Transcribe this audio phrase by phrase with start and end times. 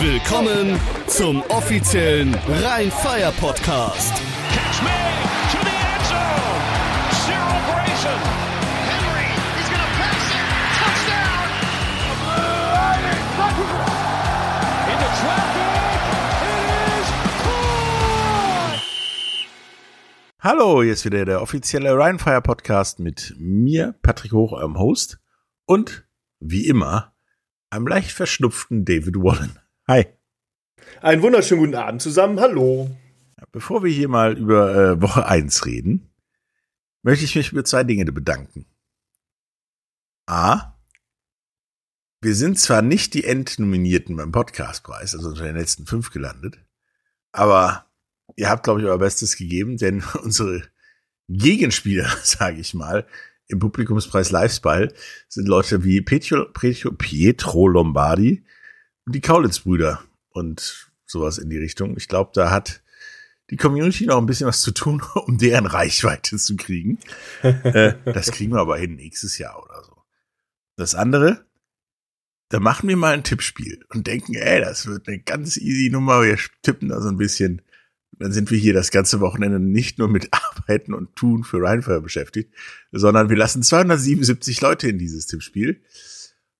[0.00, 0.78] Willkommen
[1.08, 4.14] zum offiziellen Rhein-Fire-Podcast.
[4.52, 4.90] Catch me
[5.50, 6.54] to the end zone.
[7.66, 8.20] Grayson.
[8.86, 9.26] Henry,
[9.58, 10.46] he's to pass it.
[10.78, 11.50] Touchdown.
[14.86, 15.66] Into traffic.
[16.46, 16.60] It
[17.00, 17.08] is
[17.42, 18.78] caught.
[20.38, 25.18] Hallo, hier ist wieder der offizielle Rheinfire Podcast mit mir, Patrick Hoch, eurem Host
[25.66, 26.06] und
[26.38, 27.14] wie immer
[27.70, 29.58] einem leicht verschnupften David Wallen.
[29.90, 30.04] Hi.
[31.00, 32.38] Einen wunderschönen guten Abend zusammen.
[32.40, 32.94] Hallo.
[33.52, 36.10] Bevor wir hier mal über äh, Woche 1 reden,
[37.02, 38.66] möchte ich mich über zwei Dinge bedanken.
[40.26, 40.74] A.
[42.20, 46.58] Wir sind zwar nicht die Endnominierten beim Podcastpreis, also unter den letzten fünf gelandet,
[47.32, 47.86] aber
[48.36, 50.64] ihr habt, glaube ich, euer Bestes gegeben, denn unsere
[51.28, 53.06] Gegenspieler, sage ich mal,
[53.46, 54.92] im Publikumspreis Livespal
[55.28, 58.44] sind Leute wie Pietro, Pietro, Pietro Lombardi
[59.12, 61.96] die Kaulitz-Brüder und sowas in die Richtung.
[61.96, 62.82] Ich glaube, da hat
[63.50, 66.98] die Community noch ein bisschen was zu tun, um deren Reichweite zu kriegen.
[67.42, 69.96] äh, das kriegen wir aber hin nächstes Jahr oder so.
[70.76, 71.44] Das andere,
[72.50, 76.22] da machen wir mal ein Tippspiel und denken, ey, das wird eine ganz easy Nummer.
[76.22, 77.62] Wir tippen da so ein bisschen.
[78.12, 82.00] Dann sind wir hier das ganze Wochenende nicht nur mit Arbeiten und Tun für Rheinfeuer
[82.00, 82.52] beschäftigt,
[82.90, 85.82] sondern wir lassen 277 Leute in dieses Tippspiel.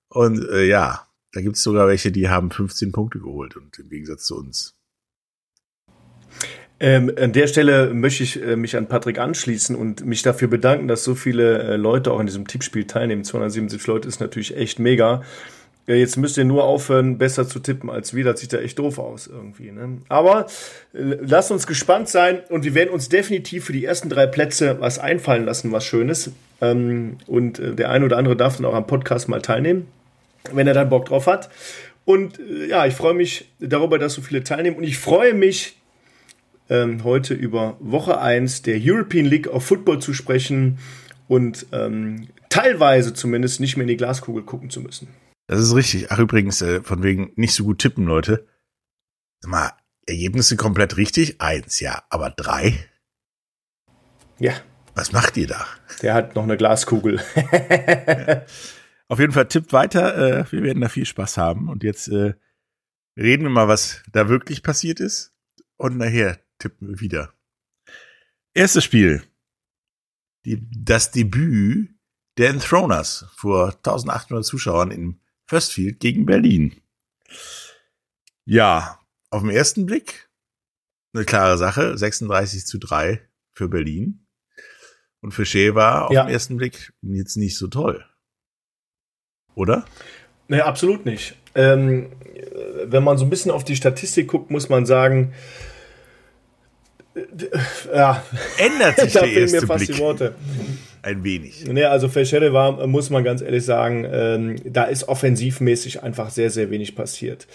[0.09, 4.25] Und äh, ja, da gibt's sogar welche, die haben 15 Punkte geholt und im Gegensatz
[4.25, 4.75] zu uns.
[6.81, 10.87] Ähm, an der Stelle möchte ich äh, mich an Patrick anschließen und mich dafür bedanken,
[10.87, 13.25] dass so viele äh, Leute auch in diesem Tippspiel teilnehmen.
[13.25, 15.21] 277 Leute ist natürlich echt mega.
[15.87, 18.23] Ja, jetzt müsst ihr nur aufhören, besser zu tippen als wir.
[18.23, 19.71] Das sieht ja echt doof aus irgendwie.
[19.71, 19.97] Ne?
[20.07, 20.45] Aber
[20.93, 24.77] äh, lasst uns gespannt sein und wir werden uns definitiv für die ersten drei Plätze
[24.79, 26.31] was einfallen lassen, was Schönes.
[26.61, 29.87] Ähm, und äh, der eine oder andere darf dann auch am Podcast mal teilnehmen,
[30.51, 31.49] wenn er dann Bock drauf hat.
[32.05, 34.77] Und äh, ja, ich freue mich darüber, dass so viele teilnehmen.
[34.77, 35.77] Und ich freue mich,
[36.69, 40.77] ähm, heute über Woche 1 der European League of Football zu sprechen
[41.27, 45.07] und ähm, teilweise zumindest nicht mehr in die Glaskugel gucken zu müssen.
[45.47, 46.11] Das ist richtig.
[46.11, 48.45] Ach, übrigens, äh, von wegen nicht so gut tippen, Leute.
[49.41, 49.71] Sag mal,
[50.05, 51.41] Ergebnisse komplett richtig?
[51.41, 52.03] Eins, ja.
[52.09, 52.75] Aber drei?
[54.39, 54.53] Ja,
[54.95, 55.65] Was macht ihr da?
[56.01, 57.19] der hat noch eine Glaskugel.
[59.09, 60.39] Auf jeden Fall tippt weiter.
[60.39, 61.67] Äh, wir werden da viel Spaß haben.
[61.67, 62.35] Und jetzt äh,
[63.17, 65.33] reden wir mal, was da wirklich passiert ist.
[65.77, 67.33] Und nachher tippen wir wieder.
[68.53, 69.23] Erstes Spiel.
[70.45, 71.89] Die, das Debüt
[72.37, 76.79] der Enthroners vor 1800 Zuschauern im Firstfield gegen Berlin.
[78.45, 78.99] Ja,
[79.31, 80.29] auf den ersten Blick
[81.13, 81.97] eine klare Sache.
[81.97, 84.25] 36 zu 3 für Berlin.
[85.21, 86.23] Und für Shea war auf Ja.
[86.25, 88.05] den ersten Blick jetzt nicht so toll.
[89.55, 89.85] Oder?
[90.47, 91.35] Nee, absolut nicht.
[91.55, 92.07] Ähm,
[92.85, 95.33] wenn man so ein bisschen auf die Statistik guckt, muss man sagen,
[97.15, 97.21] äh,
[97.93, 98.23] ja,
[98.57, 100.35] Ändert sich da der fehlen mir erste fast Blick die Worte.
[101.01, 101.65] ein wenig.
[101.65, 106.29] Nee, also für Schelle war, muss man ganz ehrlich sagen, ähm, da ist offensivmäßig einfach
[106.29, 107.47] sehr, sehr wenig passiert.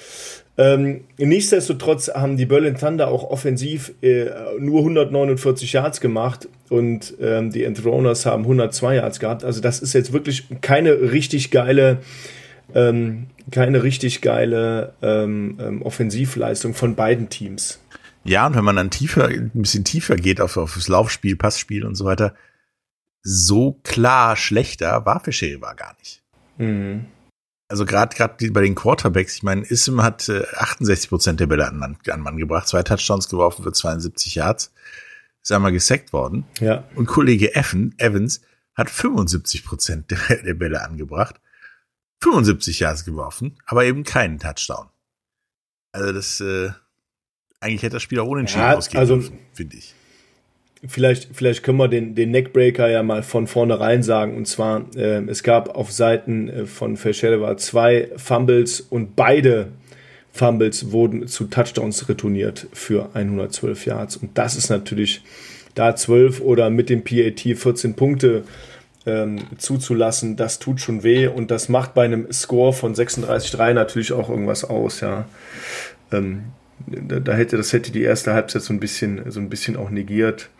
[0.57, 4.27] Ähm, nichtsdestotrotz haben die Berlin Thunder auch offensiv äh,
[4.61, 9.45] nur 149 Yards gemacht und ähm, die Enthroners haben 102 Yards gehabt.
[9.45, 11.99] Also das ist jetzt wirklich keine richtig geile,
[12.73, 17.81] ähm, keine richtig geile ähm, ähm, Offensivleistung von beiden Teams.
[18.23, 21.85] Ja, und wenn man dann tiefer, ein bisschen tiefer geht auf, auf das Laufspiel, Passspiel
[21.85, 22.35] und so weiter,
[23.23, 26.23] so klar schlechter war Fischer war gar nicht.
[26.59, 27.07] Mhm.
[27.69, 31.67] Also gerade gerade bei den Quarterbacks, ich meine, Ism hat äh, 68 Prozent der Bälle
[31.67, 34.73] an, Mann- an Mann gebracht, zwei Touchdowns geworfen für 72 Yards,
[35.43, 36.45] ist einmal gesackt worden.
[36.61, 36.85] Ja.
[36.95, 38.43] Und Kollege Evan, Evans
[38.75, 41.41] hat 75 Prozent der, der Bälle angebracht,
[42.23, 44.89] 75 Yards geworfen, aber eben keinen Touchdown.
[45.93, 46.71] Also das, äh,
[47.61, 49.95] eigentlich hätte das Spiel auch unentschieden Ja, ausgehen also- dürfen, finde ich.
[50.87, 54.37] Vielleicht, vielleicht können wir den, den Neckbreaker ja mal von vornherein sagen.
[54.37, 59.69] Und zwar, äh, es gab auf Seiten äh, von Verschellewa zwei Fumbles und beide
[60.33, 64.17] Fumbles wurden zu Touchdowns retourniert für 112 Yards.
[64.17, 65.23] Und das ist natürlich
[65.75, 68.45] da 12 oder mit dem PAT 14 Punkte
[69.07, 74.13] ähm, zuzulassen, das tut schon weh und das macht bei einem Score von 36-3 natürlich
[74.13, 75.27] auch irgendwas aus, ja.
[76.11, 76.45] Ähm,
[76.87, 80.51] da hätte, das hätte die erste Halbzeit so ein bisschen, so ein bisschen auch negiert.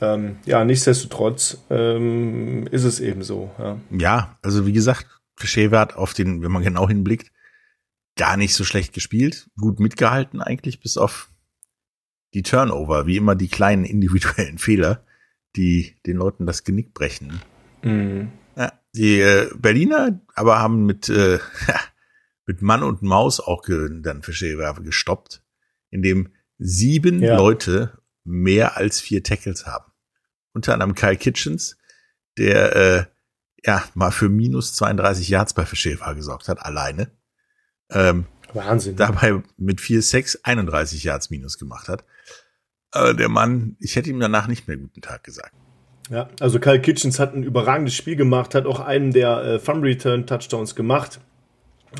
[0.00, 3.50] Ähm, ja, nichtsdestotrotz ähm, ist es eben so.
[3.58, 3.80] Ja.
[3.90, 5.06] Ja, also wie gesagt,
[5.36, 7.30] Fischer hat auf den, wenn man genau hinblickt,
[8.16, 11.30] gar nicht so schlecht gespielt, gut mitgehalten eigentlich, bis auf
[12.34, 15.04] die Turnover, wie immer die kleinen individuellen Fehler,
[15.56, 17.40] die den Leuten das Genick brechen.
[17.82, 18.32] Mhm.
[18.56, 21.38] Ja, die äh, Berliner aber haben mit äh,
[22.46, 25.42] mit Mann und Maus auch dann für Schäfer gestoppt,
[25.90, 27.36] indem sieben Ja.
[27.36, 29.92] Leute mehr als vier Tackles haben.
[30.52, 31.76] Unter anderem Kyle Kitchens,
[32.38, 33.04] der äh,
[33.64, 37.10] ja mal für minus 32 Yards bei Verschäfer gesorgt hat, alleine.
[37.90, 38.96] Ähm, Wahnsinn.
[38.96, 42.04] dabei mit 4 6 31 Yards minus gemacht hat.
[42.92, 45.54] Äh, der Mann, ich hätte ihm danach nicht mehr guten Tag gesagt.
[46.10, 49.90] Ja, also Kyle Kitchens hat ein überragendes Spiel gemacht, hat auch einen der äh, Fumble
[49.90, 51.18] Return Touchdowns gemacht,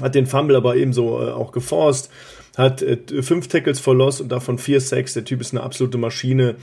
[0.00, 2.10] hat den Fumble aber ebenso äh, auch geforst,
[2.56, 5.14] hat äh, fünf Tackles for Loss und davon vier Sacks.
[5.14, 6.56] Der Typ ist eine absolute Maschine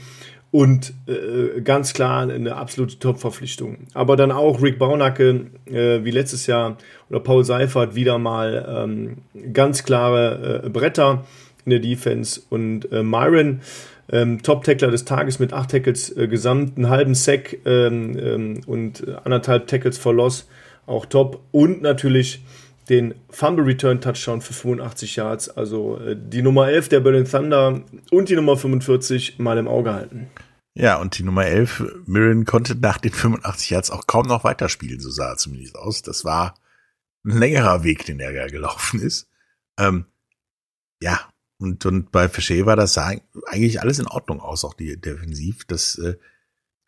[0.52, 3.86] und äh, ganz klar eine absolute Top-Verpflichtung.
[3.94, 6.76] Aber dann auch Rick Baunacke, äh, wie letztes Jahr,
[7.08, 9.18] oder Paul Seifert wieder mal ähm,
[9.52, 11.24] ganz klare äh, Bretter
[11.64, 13.60] in der Defense und äh, Myron
[14.10, 19.06] ähm, Top-Tackler des Tages mit acht Tackles äh, gesamt, einen halben Sack ähm, ähm, und
[19.06, 20.48] äh, anderthalb Tackles for Loss,
[20.86, 21.40] auch top.
[21.50, 22.42] Und natürlich
[22.88, 27.82] den Fumble Return Touchdown für 85 Yards, also äh, die Nummer 11 der Berlin Thunder
[28.10, 30.30] und die Nummer 45 mal im Auge halten.
[30.74, 35.00] Ja, und die Nummer 11, Mirren, konnte nach den 85 Yards auch kaum noch weiterspielen,
[35.00, 36.02] so sah er zumindest aus.
[36.02, 36.54] Das war
[37.24, 39.28] ein längerer Weg, den er ja gelaufen ist.
[39.78, 40.06] Ähm,
[41.02, 41.20] ja,
[41.58, 45.64] und, und bei Fischer war das eigentlich alles in Ordnung aus, auch die defensiv.
[45.66, 46.16] Das, äh,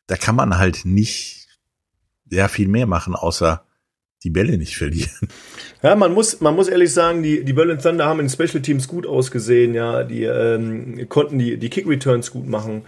[0.06, 1.48] da kann man halt nicht
[2.28, 3.64] sehr viel mehr machen, außer
[4.24, 5.28] die Bälle nicht verlieren.
[5.82, 8.88] Ja, man muss, man muss ehrlich sagen, die, die Berlin Thunder haben in Special Teams
[8.88, 12.82] gut ausgesehen, ja, die ähm, konnten die, die Kick Returns gut machen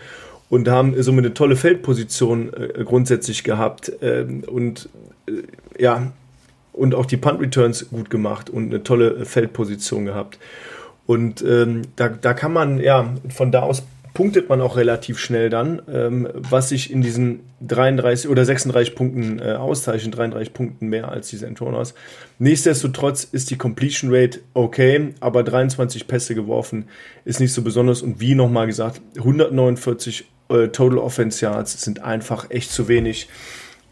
[0.49, 4.89] und haben somit eine tolle Feldposition äh, grundsätzlich gehabt ähm, und
[5.29, 5.43] äh,
[5.83, 6.13] ja,
[6.73, 10.39] und auch die Punt Returns gut gemacht und eine tolle Feldposition gehabt.
[11.07, 13.85] Und ähm, da, da kann man, ja, von da aus
[14.17, 19.39] punktet man auch relativ schnell dann, ähm, was sich in diesen 33 oder 36 Punkten
[19.41, 21.93] äh, auszeichnet, 33 Punkten mehr als die Centroners.
[22.39, 26.87] Nichtsdestotrotz ist die Completion Rate okay, aber 23 Pässe geworfen
[27.27, 32.49] ist nicht so besonders und wie nochmal gesagt, 149 äh, Total Offense Yards sind einfach
[32.49, 33.29] echt zu wenig.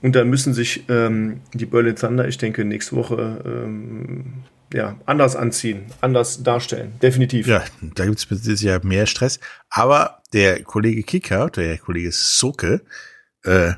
[0.00, 4.44] Und da müssen sich ähm, die Berlin Thunder, ich denke, nächste Woche ähm,
[4.74, 6.98] ja, anders anziehen, anders darstellen.
[7.00, 7.46] Definitiv.
[7.46, 9.38] Ja, da gibt es ja mehr Stress.
[9.70, 12.82] Aber der Kollege Kicker, der Kollege Soke,
[13.44, 13.72] äh,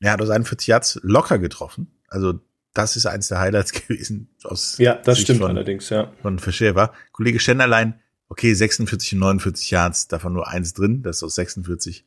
[0.00, 1.98] er hat aus 41 Yards locker getroffen.
[2.08, 2.40] Also
[2.72, 6.12] das ist eins der Highlights gewesen aus Ja, das Sicht stimmt von, allerdings, ja.
[6.22, 6.92] von Verschäfer.
[7.12, 8.00] Kollege Schenderlein,
[8.30, 12.06] okay, 46 und 49 Yards, davon nur eins drin, das ist aus 46.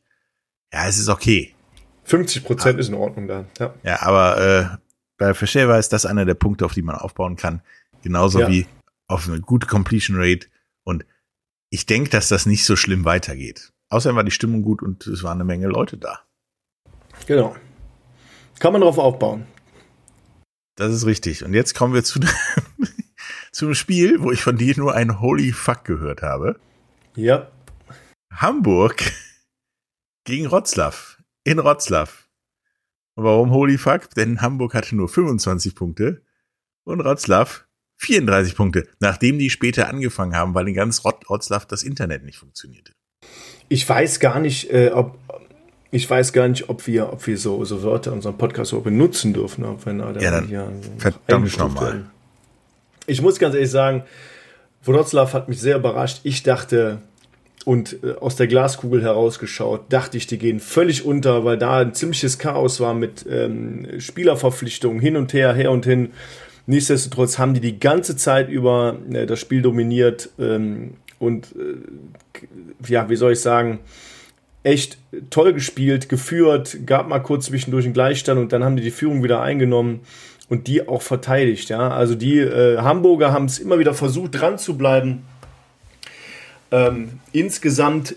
[0.72, 1.54] Ja, es ist okay.
[2.04, 3.44] 50 Prozent ist in Ordnung da.
[3.60, 3.74] Ja.
[3.84, 4.76] Ja, aber äh,
[5.16, 7.62] bei Verschäfer ist das einer der Punkte, auf die man aufbauen kann.
[8.02, 8.48] Genauso Ja.
[8.48, 8.66] wie
[9.08, 10.46] auf eine gute Completion Rate.
[10.84, 11.04] Und
[11.70, 13.72] ich denke, dass das nicht so schlimm weitergeht.
[13.90, 16.20] Außerdem war die Stimmung gut und es waren eine Menge Leute da.
[17.26, 17.54] Genau.
[18.58, 19.46] Kann man drauf aufbauen.
[20.76, 21.44] Das ist richtig.
[21.44, 22.20] Und jetzt kommen wir zu,
[23.52, 26.58] zum Spiel, wo ich von dir nur ein Holy Fuck gehört habe.
[27.14, 27.50] Ja.
[28.32, 29.12] Hamburg
[30.24, 30.94] gegen Rotzlaw.
[31.44, 32.08] In Rotzlaw.
[33.14, 34.10] Und warum Holy Fuck?
[34.10, 36.22] Denn Hamburg hatte nur 25 Punkte
[36.84, 37.46] und Rotzlaw
[37.98, 42.38] 34 Punkte, nachdem die später angefangen haben, weil in ganz Rot Rotzlaw das Internet nicht
[42.38, 42.92] funktionierte.
[43.68, 45.18] Ich weiß gar nicht, äh, ob
[45.94, 48.80] ich weiß gar nicht, ob wir, ob wir so, so Wörter in unserem Podcast so
[48.80, 49.62] benutzen dürfen.
[49.64, 52.06] Ob wir, na, Ja, dann hier verdammt nochmal.
[53.06, 54.02] Ich muss ganz ehrlich sagen,
[54.84, 56.20] Wroclaw hat mich sehr überrascht.
[56.22, 57.02] Ich dachte,
[57.64, 61.94] und äh, aus der Glaskugel herausgeschaut, dachte ich, die gehen völlig unter, weil da ein
[61.94, 66.12] ziemliches Chaos war mit ähm, Spielerverpflichtungen hin und her, her und hin.
[66.66, 73.08] Nichtsdestotrotz haben die die ganze Zeit über äh, das Spiel dominiert ähm, und äh, ja,
[73.08, 73.80] wie soll ich sagen,
[74.62, 74.98] echt
[75.30, 79.22] toll gespielt, geführt, gab mal kurz zwischendurch einen Gleichstand und dann haben die die Führung
[79.22, 80.00] wieder eingenommen
[80.48, 81.68] und die auch verteidigt.
[81.68, 85.24] Ja, also die äh, Hamburger haben es immer wieder versucht, dran zu bleiben.
[86.70, 88.16] Ähm, insgesamt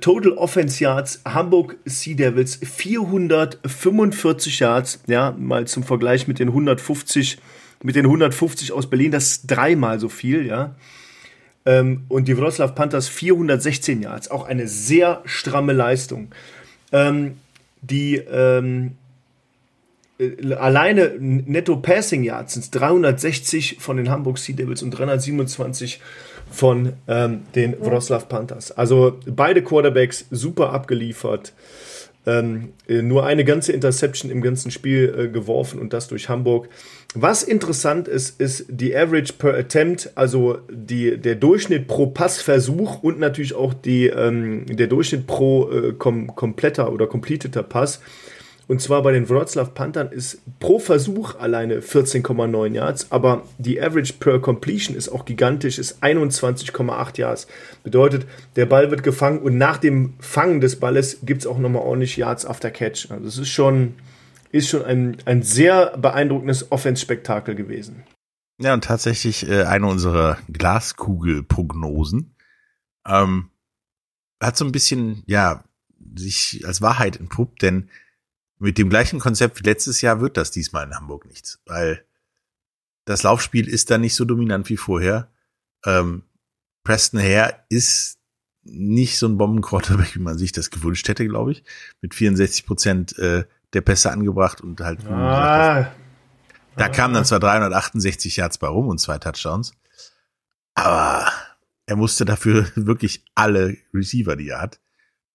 [0.00, 7.38] Total Offense Yards Hamburg Sea Devils 445 Yards, ja, mal zum Vergleich mit den 150
[7.84, 10.74] mit den 150 aus Berlin, das ist dreimal so viel, ja.
[11.66, 16.28] Ähm, und die Wroclaw Panthers 416 Yards, auch eine sehr stramme Leistung.
[16.92, 17.36] Ähm,
[17.82, 18.92] die ähm,
[20.18, 26.00] äh, alleine Netto Passing Yards sind 360 von den Hamburg Sea Devils und 327
[26.50, 28.72] von ähm, den Wroclaw Panthers.
[28.72, 31.52] Also beide Quarterbacks super abgeliefert.
[32.26, 36.70] Ähm, äh, nur eine ganze Interception im ganzen Spiel äh, geworfen und das durch Hamburg.
[37.14, 43.18] Was interessant ist, ist die Average per Attempt, also die, der Durchschnitt pro Passversuch und
[43.18, 48.00] natürlich auch die, ähm, der Durchschnitt pro äh, kom kompletter oder completeter Pass.
[48.66, 54.14] Und zwar bei den Wroclaw Panthern ist pro Versuch alleine 14,9 Yards, aber die Average
[54.14, 57.46] per Completion ist auch gigantisch, ist 21,8 Yards.
[57.82, 61.82] Bedeutet, der Ball wird gefangen und nach dem Fangen des Balles gibt es auch nochmal
[61.82, 63.10] ordentlich Yards after Catch.
[63.10, 63.94] Also es ist schon,
[64.50, 68.04] ist schon ein, ein sehr beeindruckendes Offense-Spektakel gewesen.
[68.58, 72.34] Ja, und tatsächlich äh, eine unserer Glaskugel-Prognosen
[73.06, 73.50] ähm,
[74.40, 75.64] hat so ein bisschen, ja,
[76.16, 77.90] sich als Wahrheit entpuppt, denn
[78.58, 82.04] mit dem gleichen Konzept wie letztes Jahr wird das diesmal in Hamburg nichts, weil
[83.04, 85.30] das Laufspiel ist da nicht so dominant wie vorher.
[85.84, 86.22] Ähm,
[86.84, 88.18] Preston Hare ist
[88.62, 91.64] nicht so ein Bombenquarterback, wie man sich das gewünscht hätte, glaube ich.
[92.00, 93.44] Mit 64 Prozent äh,
[93.74, 95.04] der Pässe angebracht und halt.
[95.06, 95.92] Ah,
[96.76, 99.74] da kamen dann zwar 368 Yards bei rum und zwei Touchdowns,
[100.74, 101.30] aber
[101.86, 104.80] er musste dafür wirklich alle Receiver, die er hat,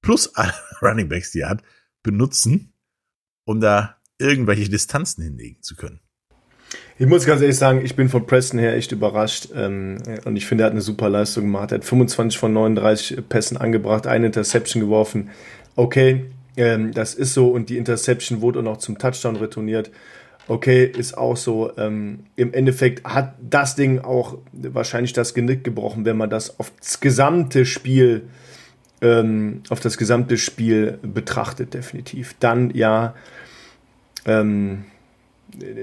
[0.01, 1.63] plus alle Running Backs, die er hat,
[2.03, 2.68] benutzen,
[3.49, 6.01] um da irgendwelche Distanzen hinlegen zu können.
[6.99, 10.45] Ich muss ganz ehrlich sagen, ich bin von Preston her echt überrascht ähm, und ich
[10.45, 11.71] finde, er hat eine super Leistung gemacht.
[11.71, 15.31] Er hat 25 von 39 Pässen angebracht, eine Interception geworfen.
[15.75, 16.25] Okay,
[16.57, 19.89] ähm, das ist so und die Interception wurde auch zum Touchdown retourniert.
[20.47, 21.75] Okay, ist auch so.
[21.75, 26.71] Ähm, Im Endeffekt hat das Ding auch wahrscheinlich das Genick gebrochen, wenn man das auf
[26.79, 28.27] das gesamte Spiel
[29.01, 32.35] ähm, auf das gesamte Spiel betrachtet, definitiv.
[32.39, 33.13] Dann ja,
[34.25, 34.85] ähm,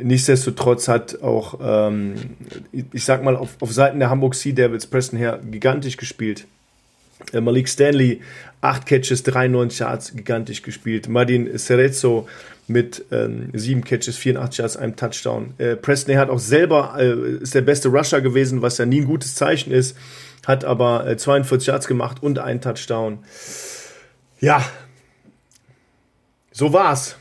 [0.02, 2.36] nichtsdestotrotz hat auch, ähm,
[2.72, 6.46] ich sag mal, auf, auf Seiten der Hamburg Sea Devils Preston her gigantisch gespielt.
[7.32, 8.20] Äh, Malik Stanley,
[8.60, 11.08] 8 Catches, 93 Yards, gigantisch gespielt.
[11.08, 12.28] Martin Serezzo
[12.68, 15.54] mit ähm, 7 Catches, 84 Yards, einem Touchdown.
[15.58, 19.06] Äh, Preston hat auch selber, äh, ist der beste Rusher gewesen, was ja nie ein
[19.06, 19.96] gutes Zeichen ist,
[20.46, 23.18] hat aber äh, 42 Yards gemacht und einen Touchdown.
[24.40, 24.64] Ja,
[26.52, 27.16] so war's.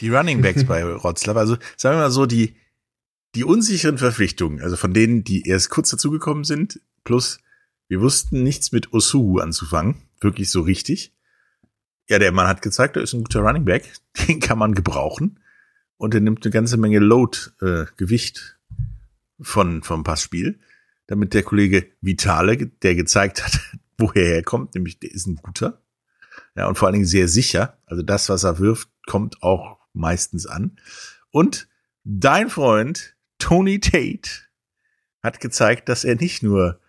[0.00, 2.56] Die Running Backs bei Rotzlaff, also sagen wir mal so, die,
[3.34, 7.38] die unsicheren Verpflichtungen, also von denen, die erst kurz dazugekommen sind, plus
[7.88, 11.12] wir wussten nichts mit Osuhu anzufangen, wirklich so richtig.
[12.08, 13.92] Ja, der Mann hat gezeigt, er ist ein guter Running Back,
[14.28, 15.40] den kann man gebrauchen
[15.96, 18.58] und er nimmt eine ganze Menge Load, äh, Gewicht
[19.40, 20.60] von vom Passspiel,
[21.06, 23.60] damit der Kollege Vitale, der gezeigt hat,
[23.98, 25.82] woher er kommt, nämlich der ist ein guter,
[26.56, 27.78] ja und vor allen Dingen sehr sicher.
[27.86, 30.76] Also das, was er wirft, kommt auch meistens an.
[31.30, 31.68] Und
[32.04, 34.30] dein Freund Tony Tate
[35.22, 36.80] hat gezeigt, dass er nicht nur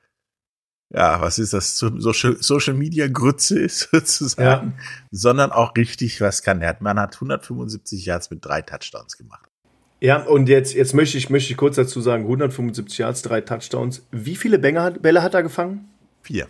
[0.94, 4.84] ja, was ist das, Social, Social Media Grütze ist sozusagen, ja.
[5.12, 6.60] sondern auch richtig was kann.
[6.60, 9.50] Der hat, man hat 175 Yards mit drei Touchdowns gemacht.
[10.02, 14.06] Ja, und jetzt, jetzt möchte ich, möchte ich kurz dazu sagen, 175 Yards, drei Touchdowns.
[14.12, 15.90] Wie viele Bälle hat, Bälle hat er gefangen?
[16.24, 16.48] Vier.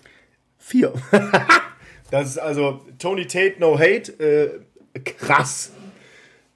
[0.58, 0.94] Vier.
[2.12, 4.14] das ist also Tony Tate, no hate.
[4.20, 4.60] Äh,
[5.02, 5.74] krass.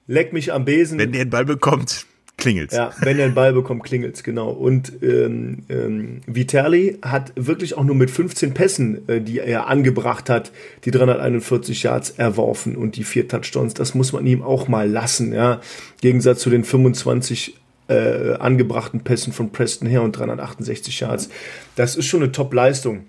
[0.07, 1.00] Leck mich am Besen.
[1.00, 2.05] Wenn der den Ball bekommt,
[2.38, 2.75] klingelt's.
[2.75, 4.50] Ja, wenn er den Ball bekommt, klingelt's, genau.
[4.51, 10.29] Und ähm, ähm, Vitali hat wirklich auch nur mit 15 Pässen, äh, die er angebracht
[10.29, 10.51] hat,
[10.83, 13.74] die 341 Yards erworfen und die vier Touchdowns.
[13.74, 15.53] Das muss man ihm auch mal lassen, ja.
[15.53, 15.59] Im
[16.01, 17.55] Gegensatz zu den 25
[17.88, 21.29] äh, angebrachten Pässen von Preston her und 368 Yards.
[21.75, 23.05] Das ist schon eine Top-Leistung.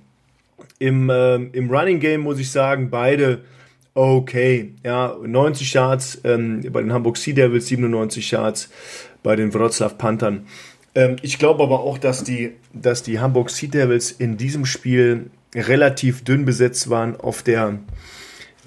[0.79, 3.41] Im, äh, Im Running Game muss ich sagen, beide
[3.97, 4.75] okay.
[4.85, 8.71] Ja, 90 Yards ähm, bei den Hamburg Sea Devils, 97 Yards
[9.23, 10.47] bei den Wroclaw Panthern.
[10.95, 15.31] Ähm, ich glaube aber auch, dass die, dass die Hamburg Sea Devils in diesem Spiel
[15.55, 17.79] relativ dünn besetzt waren auf der,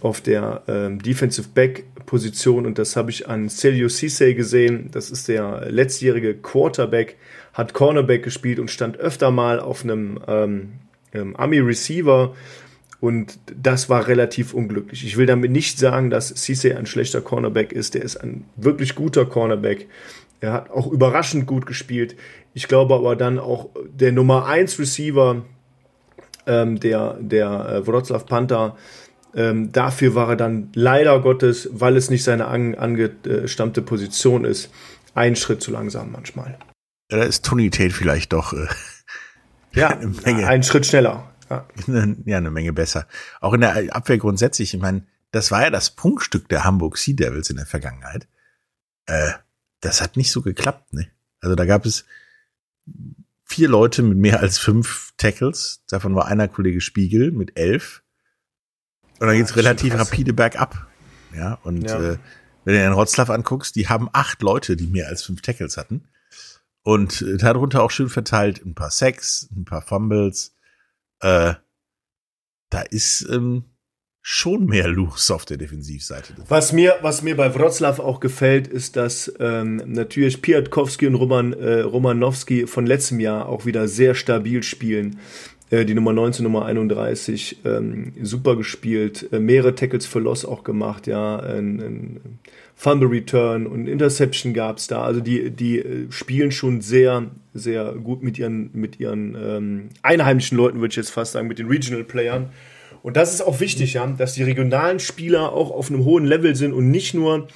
[0.01, 4.89] auf der ähm, Defensive Back Position und das habe ich an Celio Cisse gesehen.
[4.91, 7.17] Das ist der letztjährige Quarterback,
[7.53, 10.71] hat Cornerback gespielt und stand öfter mal auf einem ähm,
[11.13, 12.35] ähm, Army Receiver
[12.99, 15.05] und das war relativ unglücklich.
[15.05, 17.93] Ich will damit nicht sagen, dass Cisse ein schlechter Cornerback ist.
[17.93, 19.87] Der ist ein wirklich guter Cornerback.
[20.41, 22.15] Er hat auch überraschend gut gespielt.
[22.53, 25.43] Ich glaube aber dann auch der Nummer 1 Receiver
[26.45, 28.75] ähm, der, der äh, Wroclaw Panther,
[29.35, 34.71] ähm, dafür war er dann leider Gottes, weil es nicht seine an, angestammte Position ist,
[35.13, 36.57] einen Schritt zu langsam manchmal.
[37.11, 38.67] Ja, da ist Tony Tate vielleicht doch äh,
[39.73, 40.47] ja, eine Menge.
[40.47, 41.28] einen Schritt schneller.
[41.49, 41.67] Ja.
[42.25, 43.07] ja, eine Menge besser.
[43.41, 47.15] Auch in der Abwehr grundsätzlich, ich meine, das war ja das Punktstück der Hamburg Sea
[47.15, 48.27] Devils in der Vergangenheit.
[49.05, 49.31] Äh,
[49.81, 51.07] das hat nicht so geklappt, ne?
[51.41, 52.05] Also da gab es
[53.45, 55.81] vier Leute mit mehr als fünf Tackles.
[55.87, 58.03] Davon war einer Kollege Spiegel mit elf.
[59.19, 60.87] Und dann geht's relativ rapide bergab.
[61.35, 61.99] Ja, und ja.
[61.99, 62.17] Äh,
[62.65, 66.07] wenn du den Rotzlaff anguckst, die haben acht Leute, die mehr als fünf Tackles hatten.
[66.83, 70.55] Und äh, darunter auch schön verteilt ein paar Sacks, ein paar Fumbles.
[71.21, 71.53] Äh,
[72.69, 73.63] da ist ähm,
[74.21, 76.35] schon mehr los auf der Defensivseite.
[76.47, 81.53] Was mir, was mir bei Wroclaw auch gefällt, ist, dass ähm, natürlich Piatkowski und Roman,
[81.53, 85.19] äh, Romanowski von letztem Jahr auch wieder sehr stabil spielen.
[85.71, 90.63] Äh, die Nummer 19, Nummer 31, ähm, super gespielt, äh, mehrere Tackles für Loss auch
[90.63, 92.39] gemacht, ja, ein, ein
[92.79, 95.03] Fumble Return und Interception gab's da.
[95.03, 100.57] Also die, die äh, spielen schon sehr, sehr gut mit ihren, mit ihren ähm, einheimischen
[100.57, 102.51] Leuten, würde ich jetzt fast sagen, mit den Regional Playern.
[103.03, 106.55] Und das ist auch wichtig, ja, dass die regionalen Spieler auch auf einem hohen Level
[106.55, 107.49] sind und nicht nur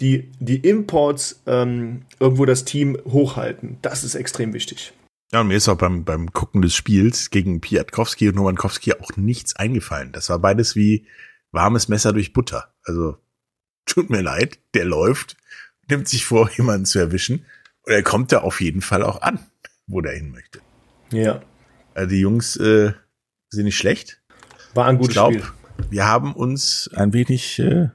[0.00, 3.78] die, die Imports ähm, irgendwo das Team hochhalten.
[3.82, 4.92] Das ist extrem wichtig.
[5.32, 9.16] Ja, und mir ist auch beim, beim Gucken des Spiels gegen Piatkowski und Nowankowski auch
[9.16, 10.12] nichts eingefallen.
[10.12, 11.04] Das war beides wie
[11.50, 12.72] warmes Messer durch Butter.
[12.84, 13.16] Also,
[13.88, 15.36] tut mir leid, der läuft,
[15.88, 17.44] nimmt sich vor, jemanden zu erwischen.
[17.82, 19.40] Und er kommt da auf jeden Fall auch an,
[19.86, 20.60] wo der hin möchte.
[21.10, 21.42] Ja.
[21.94, 22.92] Also die Jungs äh,
[23.50, 24.20] sind nicht schlecht.
[24.74, 25.44] War ein gutes ich glaub, Spiel.
[25.90, 27.88] Wir haben uns ein wenig äh,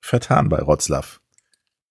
[0.00, 1.20] vertan bei Rotzlaff.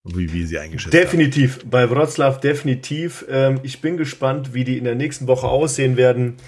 [0.04, 3.24] Wie wir sie eingeschätzt Definitiv, bei Wroclaw definitiv.
[3.28, 6.38] Ähm, ich bin gespannt, wie die in der nächsten Woche aussehen werden.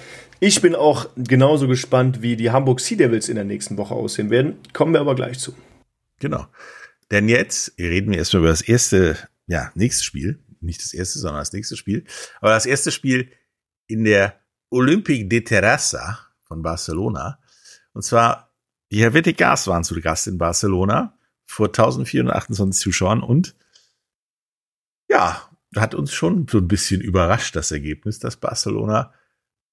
[0.40, 4.30] Ich bin auch genauso gespannt, wie die Hamburg Sea Devils in der nächsten Woche aussehen
[4.30, 4.56] werden.
[4.73, 5.54] Kommen wir aber gleich zu.
[6.18, 6.46] Genau.
[7.11, 10.40] Denn jetzt reden wir erstmal über das erste, ja, nächste Spiel.
[10.61, 12.04] Nicht das erste, sondern das nächste Spiel.
[12.40, 13.30] Aber das erste Spiel
[13.87, 17.38] in der Olympique de Terrassa von Barcelona.
[17.92, 18.54] Und zwar,
[18.90, 23.54] die Helvetic Gas waren zu Gast in Barcelona vor 1428 Zuschauern und
[25.08, 29.12] ja, hat uns schon so ein bisschen überrascht, das Ergebnis, dass Barcelona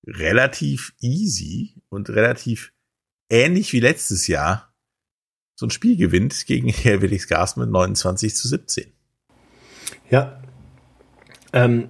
[0.05, 2.73] relativ easy und relativ
[3.29, 4.70] ähnlich wie letztes Jahr
[5.61, 8.87] so ein Spiel gewinnt gegen Helvetic Gas mit 29 zu 17.
[10.09, 10.41] Ja.
[11.53, 11.89] Ähm,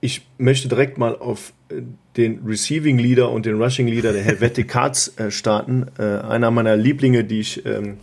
[0.00, 1.82] ich möchte direkt mal auf äh,
[2.16, 5.88] den Receiving Leader und den Rushing Leader der Helvetic Cards äh, starten.
[5.98, 7.98] Äh, einer meiner Lieblinge, die ich ähm,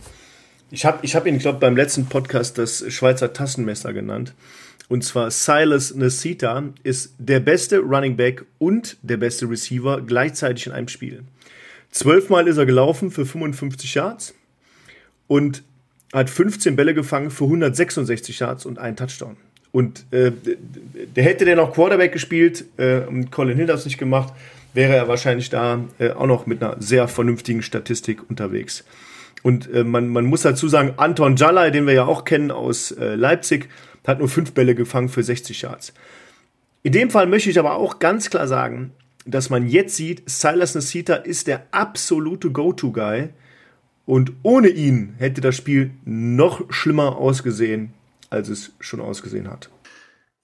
[0.70, 4.32] ich habe ich hab ihn, ich glaube, beim letzten Podcast das Schweizer Tassenmesser genannt.
[4.88, 10.72] Und zwar Silas Nasita ist der beste Running Back und der beste Receiver gleichzeitig in
[10.72, 11.24] einem Spiel.
[11.90, 14.35] Zwölfmal ist er gelaufen für 55 Yards
[15.26, 15.62] und
[16.12, 19.36] hat 15 Bälle gefangen für 166 Yards und einen Touchdown.
[19.72, 20.32] Und äh,
[21.14, 24.32] der hätte der noch Quarterback gespielt, äh, und Colin Hill das nicht gemacht,
[24.72, 28.84] wäre er wahrscheinlich da äh, auch noch mit einer sehr vernünftigen Statistik unterwegs.
[29.42, 32.92] Und äh, man, man muss dazu sagen, Anton Jalai, den wir ja auch kennen aus
[32.92, 33.68] äh, Leipzig,
[34.06, 35.92] hat nur fünf Bälle gefangen für 60 Yards.
[36.82, 38.92] In dem Fall möchte ich aber auch ganz klar sagen,
[39.26, 43.30] dass man jetzt sieht, Silas Nasita ist der absolute Go-To-Guy.
[44.06, 47.92] Und ohne ihn hätte das Spiel noch schlimmer ausgesehen,
[48.30, 49.68] als es schon ausgesehen hat.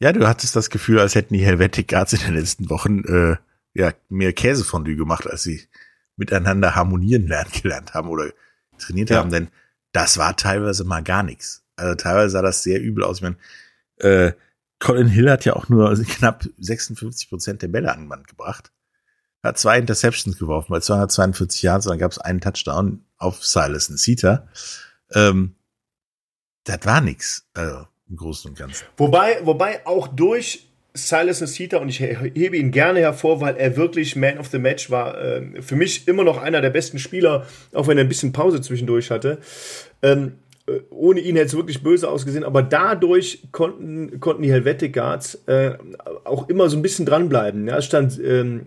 [0.00, 3.36] Ja, du hattest das Gefühl, als hätten die Helvetic Guards in den letzten Wochen äh,
[3.72, 5.62] ja, mehr Käsefondue gemacht, als sie
[6.16, 8.32] miteinander harmonieren lernen gelernt haben oder
[8.78, 9.18] trainiert ja.
[9.18, 9.48] haben, denn
[9.92, 11.64] das war teilweise mal gar nichts.
[11.76, 13.18] Also teilweise sah das sehr übel aus.
[13.18, 13.36] Ich meine,
[13.98, 14.32] äh,
[14.80, 18.72] Colin Hill hat ja auch nur knapp 56 Prozent der Bälle an den Mann gebracht.
[19.42, 23.98] Hat zwei Interceptions geworfen bei 242 Jahren, dann gab es einen Touchdown auf Silas und
[23.98, 24.46] Sita.
[25.12, 25.56] Ähm,
[26.64, 28.84] das war nix, also im Großen und Ganzen.
[28.96, 34.14] Wobei, wobei auch durch Silas Nasita und ich hebe ihn gerne hervor, weil er wirklich
[34.14, 35.18] Man of the Match war.
[35.18, 38.60] Äh, für mich immer noch einer der besten Spieler, auch wenn er ein bisschen Pause
[38.60, 39.38] zwischendurch hatte.
[40.02, 40.51] Ähm, äh,
[40.90, 45.72] ohne ihn hätte es wirklich böse ausgesehen, aber dadurch konnten, konnten die Helvetic Guards äh,
[46.24, 47.66] auch immer so ein bisschen dranbleiben.
[47.66, 48.66] Ja, es stand, ähm,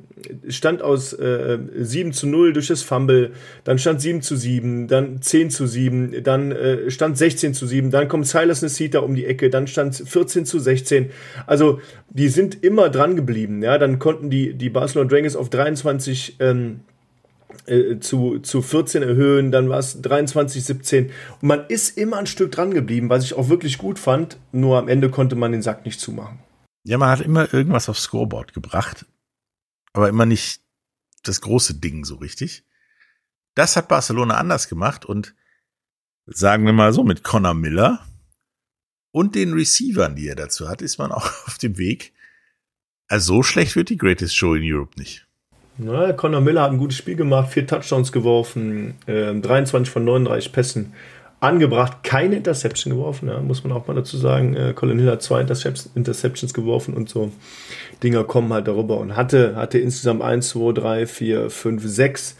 [0.49, 3.31] stand aus äh, 7 zu 0 durch das Fumble,
[3.63, 7.91] dann stand 7 zu 7, dann 10 zu 7, dann äh, stand 16 zu 7,
[7.91, 11.11] dann kommt Silas Nesita um die Ecke, dann stand 14 zu 16.
[11.47, 11.79] Also
[12.09, 13.63] die sind immer dran geblieben.
[13.63, 16.81] Ja, dann konnten die, die Barcelona Dragons auf 23 ähm,
[17.65, 21.11] äh, zu, zu 14 erhöhen, dann war es 23, 17.
[21.41, 24.77] Und man ist immer ein Stück dran geblieben, was ich auch wirklich gut fand, nur
[24.77, 26.39] am Ende konnte man den Sack nicht zumachen.
[26.83, 29.05] Ja, man hat immer irgendwas aufs Scoreboard gebracht,
[29.93, 30.61] aber immer nicht
[31.23, 32.63] das große Ding so richtig.
[33.55, 35.33] Das hat Barcelona anders gemacht und
[36.25, 38.05] sagen wir mal so, mit Connor Miller
[39.11, 42.13] und den Receivern, die er dazu hat, ist man auch auf dem Weg.
[43.07, 45.24] Also so schlecht wird die Greatest Show in Europe nicht.
[45.77, 50.51] Na, Conor Miller hat ein gutes Spiel gemacht, vier Touchdowns geworfen, äh, 23 von 39
[50.53, 50.93] Pässen
[51.41, 54.55] angebracht, keine Interception geworfen, ja, muss man auch mal dazu sagen.
[54.55, 57.31] Äh, Colin Hill hat zwei Interceptions geworfen und so
[58.03, 62.35] Dinger kommen halt darüber und hatte, hatte insgesamt 1, 2, 3, 4, 5, 6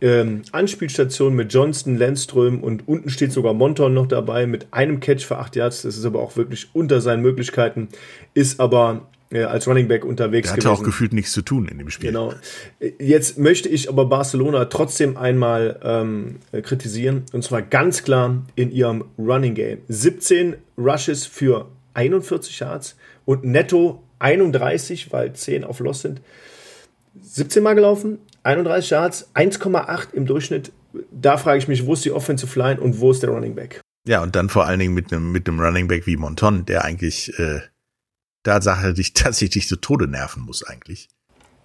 [0.00, 5.24] ähm, Anspielstationen mit Johnston, Landström und unten steht sogar Monton noch dabei mit einem Catch
[5.24, 5.82] für 8 Yards.
[5.82, 7.88] Das ist aber auch wirklich unter seinen Möglichkeiten,
[8.32, 9.02] ist aber
[9.32, 10.80] äh, als Running Back unterwegs Der hatte gewesen.
[10.80, 12.10] auch gefühlt nichts zu tun in dem Spiel.
[12.10, 12.34] Genau.
[12.98, 17.24] Jetzt möchte ich aber Barcelona trotzdem einmal ähm, kritisieren.
[17.32, 19.78] Und zwar ganz klar in ihrem Running Game.
[19.88, 26.20] 17 Rushes für 41 Yards und netto 31, weil 10 auf Loss sind.
[27.20, 30.72] 17 Mal gelaufen, 31 Yards, 1,8 im Durchschnitt.
[31.10, 33.80] Da frage ich mich, wo ist die Offensive Line und wo ist der Running Back?
[34.06, 36.84] Ja, und dann vor allen Dingen mit einem mit einem Running Back wie Monton, der
[36.84, 37.60] eigentlich äh,
[38.42, 41.08] Tatsache dich tatsächlich zu Tode nerven muss eigentlich.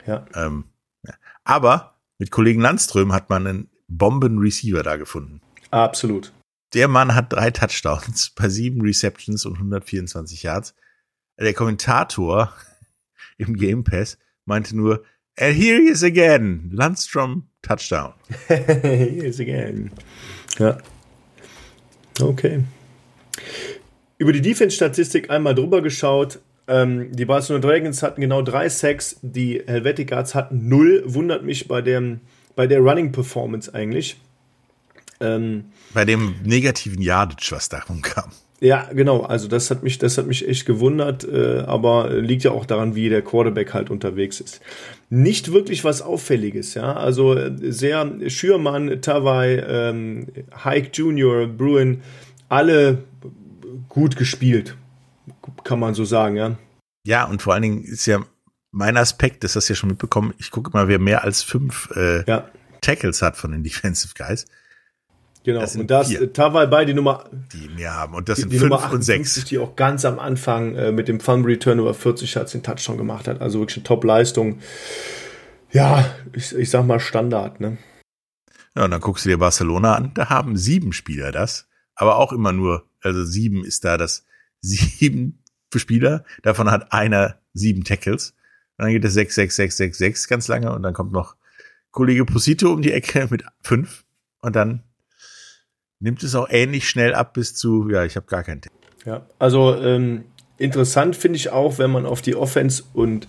[0.06, 0.26] Ja.
[0.36, 0.66] Ähm,
[1.04, 1.14] ja.
[1.44, 5.42] Aber mit Kollegen Landström hat man einen Bomben-Receiver da gefunden.
[5.72, 6.32] Absolut.
[6.74, 10.76] Der Mann hat drei Touchdowns bei sieben Receptions und 124 Yards.
[11.40, 12.54] Der Kommentator
[13.38, 15.04] im Game Pass meinte nur,
[15.38, 18.14] and here he is again, Landstrom Touchdown.
[18.50, 19.92] Yes, again.
[20.60, 20.78] Ja.
[22.22, 22.64] Okay.
[24.18, 26.40] Über die Defense-Statistik einmal drüber geschaut.
[26.68, 31.04] Ähm, die Barcelona Dragons hatten genau drei Sacks, die Helvetic Guards hatten null.
[31.06, 32.22] Wundert mich bei, dem,
[32.56, 34.18] bei der Running-Performance eigentlich.
[35.22, 38.32] Ähm, Bei dem negativen Yardage, was da rumkam.
[38.60, 39.22] ja, genau.
[39.22, 42.96] Also das hat mich, das hat mich echt gewundert, äh, aber liegt ja auch daran,
[42.96, 44.60] wie der Quarterback halt unterwegs ist.
[45.10, 46.94] Nicht wirklich was Auffälliges, ja.
[46.94, 50.28] Also äh, sehr Schürmann, Tawai, ähm,
[50.66, 52.02] Hike Jr., Bruin,
[52.50, 53.04] alle
[53.88, 54.76] gut gespielt,
[55.66, 56.58] kann man so sagen, ja.
[57.06, 58.24] Ja, und vor allen Dingen ist ja
[58.72, 61.90] mein Aspekt, das hast du ja schon mitbekommen, ich gucke mal, wer mehr als fünf
[61.96, 62.50] äh, Ja,
[62.82, 64.46] Tackles hat von den Defensive Guys,
[65.44, 65.60] genau.
[65.62, 66.22] Das Und da ist vier.
[66.22, 68.14] äh, Tawai bei, die Nummer, die mehr haben.
[68.16, 69.48] Und das die, sind die fünf Nummer und 58, sechs.
[69.50, 72.98] die auch ganz am Anfang äh, mit dem Fumble Return über 40 Yards den Touchdown
[72.98, 73.42] gemacht hat.
[73.42, 74.60] Also wirklich eine Top-Leistung.
[75.72, 77.78] Ja, ich, ich sag mal Standard, ne?
[78.76, 82.34] Ja, und dann guckst du dir Barcelona an, da haben sieben Spieler das, aber auch
[82.34, 84.26] immer nur, also sieben ist da das
[84.62, 85.44] sieben
[85.80, 88.34] Spieler, davon hat einer sieben Tackles.
[88.78, 91.36] Und dann geht es sechs, sechs, sechs, sechs, sechs ganz lange und dann kommt noch
[91.92, 94.04] Kollege Posito um die Ecke mit fünf
[94.42, 94.84] und dann
[96.00, 98.80] nimmt es auch ähnlich schnell ab bis zu, ja, ich habe gar keinen Tackle.
[99.06, 100.26] Ja, also ähm,
[100.58, 103.28] interessant finde ich auch, wenn man auf die Offense und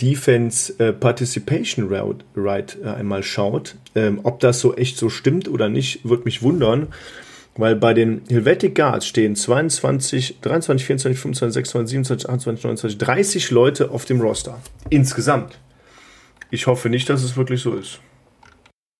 [0.00, 3.76] Defense äh, Participation Rate, Rate äh, einmal schaut.
[3.94, 6.88] Ähm, ob das so echt so stimmt oder nicht, würde mich wundern.
[7.56, 13.50] Weil bei den Helvetic Guards stehen 22, 23, 24, 25, 26, 27, 28, 29, 30
[13.50, 14.60] Leute auf dem Roster.
[14.88, 15.58] Insgesamt.
[16.50, 18.00] Ich hoffe nicht, dass es wirklich so ist.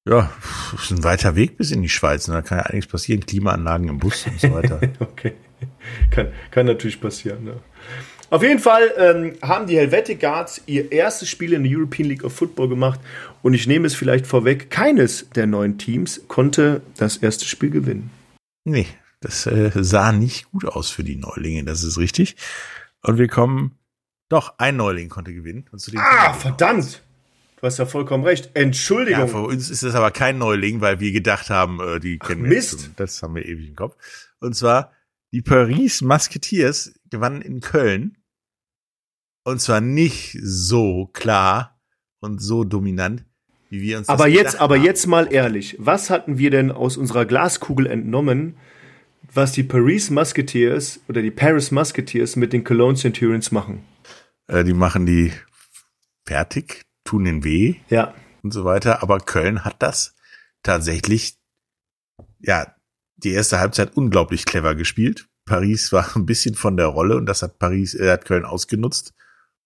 [0.09, 0.33] Ja,
[0.75, 3.89] ist ein weiter Weg bis in die Schweiz und da kann ja einiges passieren, Klimaanlagen
[3.89, 4.81] im Bus und so weiter.
[5.01, 5.35] Okay.
[6.11, 7.45] Kann, kann natürlich passieren.
[7.45, 7.53] Ne?
[8.31, 12.25] Auf jeden Fall ähm, haben die Helvetic Guards ihr erstes Spiel in der European League
[12.25, 12.99] of Football gemacht
[13.43, 18.11] und ich nehme es vielleicht vorweg, keines der neun Teams konnte das erste Spiel gewinnen.
[18.65, 18.87] Nee,
[19.21, 22.37] das äh, sah nicht gut aus für die Neulinge, das ist richtig.
[23.03, 23.79] Und wir kommen,
[24.29, 25.67] doch, ein Neuling konnte gewinnen.
[25.73, 27.03] Und zu dem Ah, verdammt!
[27.57, 28.51] Du hast ja vollkommen recht.
[28.55, 29.21] Entschuldigung.
[29.21, 32.45] Ja, für uns ist das aber kein Neuling, weil wir gedacht haben, äh, die kennen
[32.45, 32.73] wir Mist.
[32.73, 32.91] jetzt.
[32.97, 33.97] Das haben wir ewig im Kopf.
[34.41, 34.93] Und zwar,
[35.33, 38.17] die Paris Musketeers gewannen in Köln.
[39.45, 41.79] Und zwar nicht so klar
[42.21, 43.25] und so dominant,
[43.71, 44.85] wie wir uns aber jetzt, aber haben.
[44.85, 48.57] jetzt mal ehrlich, was hatten wir denn aus unserer Glaskugel entnommen,
[49.33, 53.85] was die Paris Musketeers oder die Paris Musketeers mit den Cologne Centurions machen?
[54.49, 55.33] Äh, die machen die
[56.27, 57.77] fertig, tun den weh.
[57.89, 59.03] Ja, und so weiter.
[59.03, 60.15] Aber Köln hat das
[60.63, 61.39] tatsächlich,
[62.41, 62.75] ja,
[63.17, 65.29] die erste Halbzeit unglaublich clever gespielt.
[65.45, 69.15] Paris war ein bisschen von der Rolle und das hat Paris, äh, hat Köln ausgenutzt,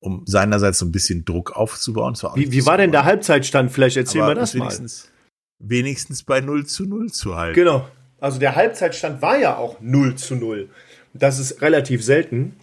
[0.04, 2.14] um seinerseits so ein bisschen Druck aufzubauen.
[2.34, 3.72] Wie, wie war denn der Halbzeitstand?
[3.72, 4.60] Vielleicht erzähl aber mal das mal.
[4.60, 5.10] wenigstens,
[5.58, 7.54] wenigstens bei 0 zu 0 zu halten.
[7.54, 7.88] Genau.
[8.20, 10.68] Also der Halbzeitstand war ja auch 0 zu 0.
[11.14, 12.54] Das ist relativ selten.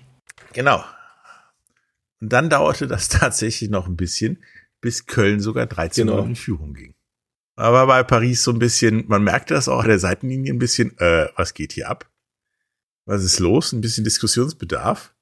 [0.54, 0.84] Genau.
[2.22, 4.44] Und dann dauerte das tatsächlich noch ein bisschen,
[4.80, 6.24] bis Köln sogar 13 Genau.
[6.24, 6.94] In Führung ging.
[7.56, 10.96] Aber bei Paris so ein bisschen, man merkte das auch an der Seitenlinie ein bisschen,
[11.00, 12.08] äh, was geht hier ab?
[13.08, 13.74] Was ist los?
[13.74, 15.16] Ein bisschen Diskussionsbedarf.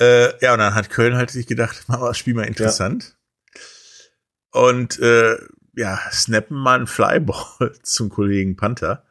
[0.00, 3.16] Äh, ja, und dann hat Köln halt sich gedacht, machen wir das Spiel mal interessant.
[4.52, 5.36] Und äh,
[5.76, 9.04] ja, snappen mal einen Flyball zum Kollegen Panther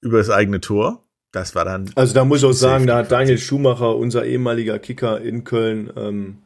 [0.00, 1.02] über das eigene Tor.
[1.32, 4.78] Das war dann Also da muss ich auch sagen, da hat Daniel Schumacher, unser ehemaliger
[4.78, 6.38] Kicker in Köln, ähm,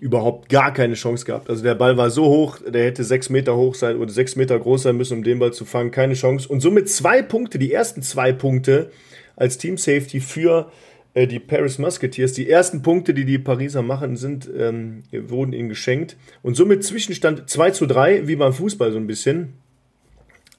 [0.00, 1.50] überhaupt gar keine Chance gehabt.
[1.50, 4.58] Also der Ball war so hoch, der hätte sechs Meter hoch sein oder sechs Meter
[4.58, 5.90] groß sein müssen, um den Ball zu fangen.
[5.90, 6.48] Keine Chance.
[6.48, 8.90] Und somit zwei Punkte, die ersten zwei Punkte
[9.36, 10.72] als Team Safety für
[11.14, 12.32] äh, die Paris Musketeers.
[12.32, 16.16] Die ersten Punkte, die die Pariser machen, sind, ähm, wurden ihnen geschenkt.
[16.42, 19.54] Und somit Zwischenstand 2 zu 3, wie beim Fußball so ein bisschen.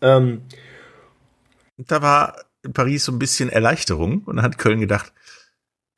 [0.02, 0.42] Ähm,
[1.78, 5.12] da war in Paris so ein bisschen Erleichterung und dann hat Köln gedacht,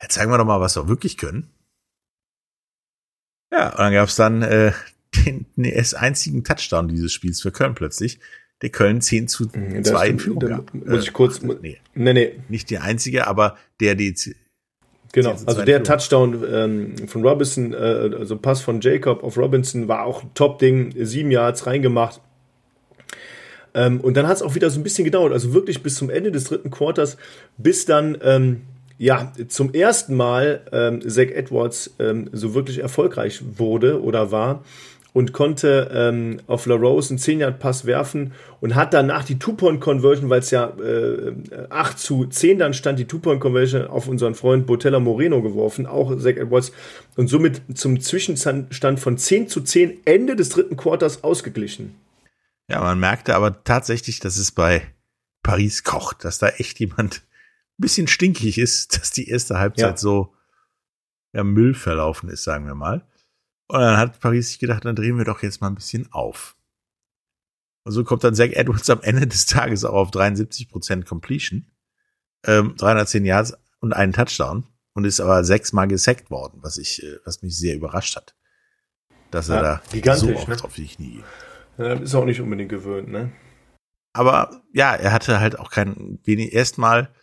[0.02, 1.50] ja, zeigen wir doch mal, was wir wirklich können.
[3.52, 4.72] Ja, und dann gab es dann äh,
[5.26, 8.20] den, den einzigen Touchdown dieses Spiels für Köln plötzlich,
[8.62, 10.74] der Köln 10 zu 2 Das- in Führung gab.
[10.74, 14.14] Muss ich kurz, Äh, nee, nee, nee, nicht die einzige, aber der, die
[15.16, 15.86] Genau, 10 zu also 2 der Führung.
[15.86, 17.78] Touchdown ähm, von Robinson, äh,
[18.20, 22.20] also Pass von Jacob auf Robinson war auch ein Top-Ding, sieben Yards reingemacht.
[23.74, 26.10] Ähm, und dann hat es auch wieder so ein bisschen gedauert, also wirklich bis zum
[26.10, 27.16] Ende des dritten Quarters,
[27.58, 28.64] bis dann ähm,
[28.98, 34.64] ja zum ersten Mal ähm, Zach Edwards ähm, so wirklich erfolgreich wurde oder war
[35.16, 40.52] und konnte ähm, auf LaRose einen 10-Yard-Pass werfen und hat danach die Two-Point-Conversion, weil es
[40.52, 41.34] ja äh,
[41.70, 46.36] 8 zu 10 dann stand, die Two-Point-Conversion auf unseren Freund Botella Moreno geworfen, auch Zach
[46.36, 46.74] Edwards,
[47.16, 51.96] und somit zum Zwischenstand von 10 zu 10 Ende des dritten Quarters ausgeglichen.
[52.68, 54.82] Ja, man merkte aber tatsächlich, dass es bei
[55.44, 59.98] Paris kocht, dass da echt jemand ein bisschen stinkig ist, dass die erste Halbzeit Ja.
[59.98, 60.34] so
[61.32, 63.06] ja, Müll verlaufen ist, sagen wir mal.
[63.68, 66.56] Und dann hat Paris sich gedacht, dann drehen wir doch jetzt mal ein bisschen auf.
[67.84, 71.72] Und so kommt dann Zach Edwards am Ende des Tages auch auf 73% Completion,
[72.46, 77.18] ähm, 310 Yards und einen Touchdown und ist aber sechsmal gesackt worden, was ich, äh,
[77.26, 78.36] was mich sehr überrascht hat.
[79.32, 80.64] Dass er Ja, da gigantisch, so oft ne?
[80.64, 81.24] auf die Knie
[81.78, 83.32] Ja, ist auch nicht unbedingt gewöhnt, ne?
[84.14, 87.14] aber ja, er hatte halt auch kein wenig erstmal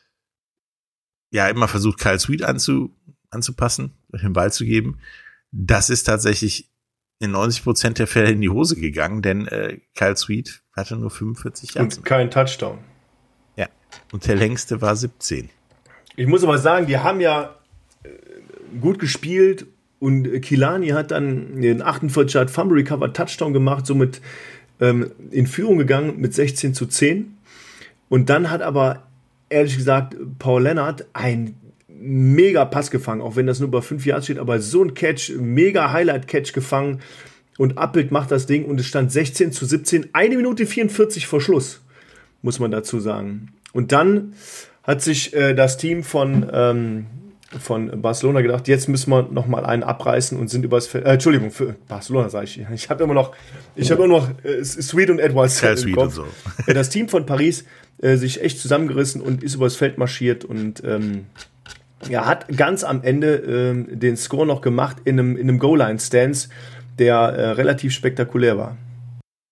[1.30, 2.94] ja immer versucht, Kyle Sweet anzu,
[3.30, 4.98] anzupassen, den Ball zu geben.
[5.52, 6.70] Das ist tatsächlich
[7.20, 11.10] in 90 Prozent der Fälle in die Hose gegangen, denn äh, Kyle Sweet hatte nur
[11.10, 11.98] 45 Yards.
[11.98, 12.78] Und kein Touchdown.
[13.56, 13.68] ja.
[14.12, 15.50] Und der längste war 17.
[16.16, 17.54] Ich muss aber sagen, die haben ja
[18.02, 18.08] äh,
[18.80, 19.66] gut gespielt
[20.00, 24.20] und äh, Kilani hat dann den 48 Yard Fumble Recover Touchdown gemacht, somit
[24.80, 27.36] ähm, in Führung gegangen mit 16 zu 10.
[28.08, 29.06] Und dann hat aber
[29.48, 31.54] ehrlich gesagt Paul Leonard ein
[32.02, 35.32] mega Pass gefangen, auch wenn das nur bei 5 Yards steht, aber so ein Catch,
[35.38, 37.00] mega Highlight Catch gefangen
[37.58, 41.40] und Appelt macht das Ding und es stand 16 zu 17, eine Minute 44 vor
[41.40, 41.80] Schluss,
[42.42, 43.52] muss man dazu sagen.
[43.72, 44.34] Und dann
[44.82, 47.06] hat sich äh, das Team von, ähm,
[47.60, 51.04] von Barcelona gedacht, jetzt müssen wir noch mal einen abreißen und sind übers Feld.
[51.04, 52.60] Äh, Entschuldigung, für Barcelona sage ich.
[52.74, 53.32] Ich habe immer noch,
[53.76, 56.04] ich habe immer noch äh, Sweet und Edwards im Sweet Kopf.
[56.04, 56.24] und so.
[56.66, 57.64] Äh, Das Team von Paris
[57.98, 61.26] äh, sich echt zusammengerissen und ist übers Feld marschiert und ähm,
[62.08, 66.48] ja, hat ganz am Ende ähm, den Score noch gemacht in einem, in einem Goal-Line-Stance,
[66.98, 68.76] der äh, relativ spektakulär war.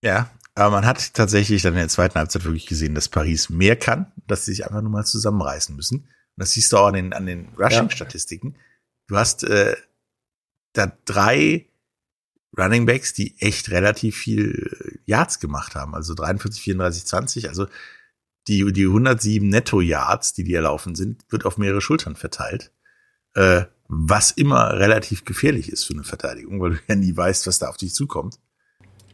[0.03, 3.77] Ja, aber man hat tatsächlich dann in der zweiten Halbzeit wirklich gesehen, dass Paris mehr
[3.77, 6.01] kann, dass sie sich einfach nur mal zusammenreißen müssen.
[6.01, 8.57] Und das siehst du auch an den, an den Rushing-Statistiken.
[9.07, 9.77] Du hast äh,
[10.73, 11.67] da drei
[12.59, 17.49] Running Backs, die echt relativ viel äh, Yards gemacht haben, also 43, 34, 20.
[17.49, 17.67] Also
[18.51, 22.73] die, die 107 Netto-Yards, die die erlaufen sind, wird auf mehrere Schultern verteilt.
[23.35, 27.59] Äh, was immer relativ gefährlich ist für eine Verteidigung, weil du ja nie weißt, was
[27.59, 28.37] da auf dich zukommt.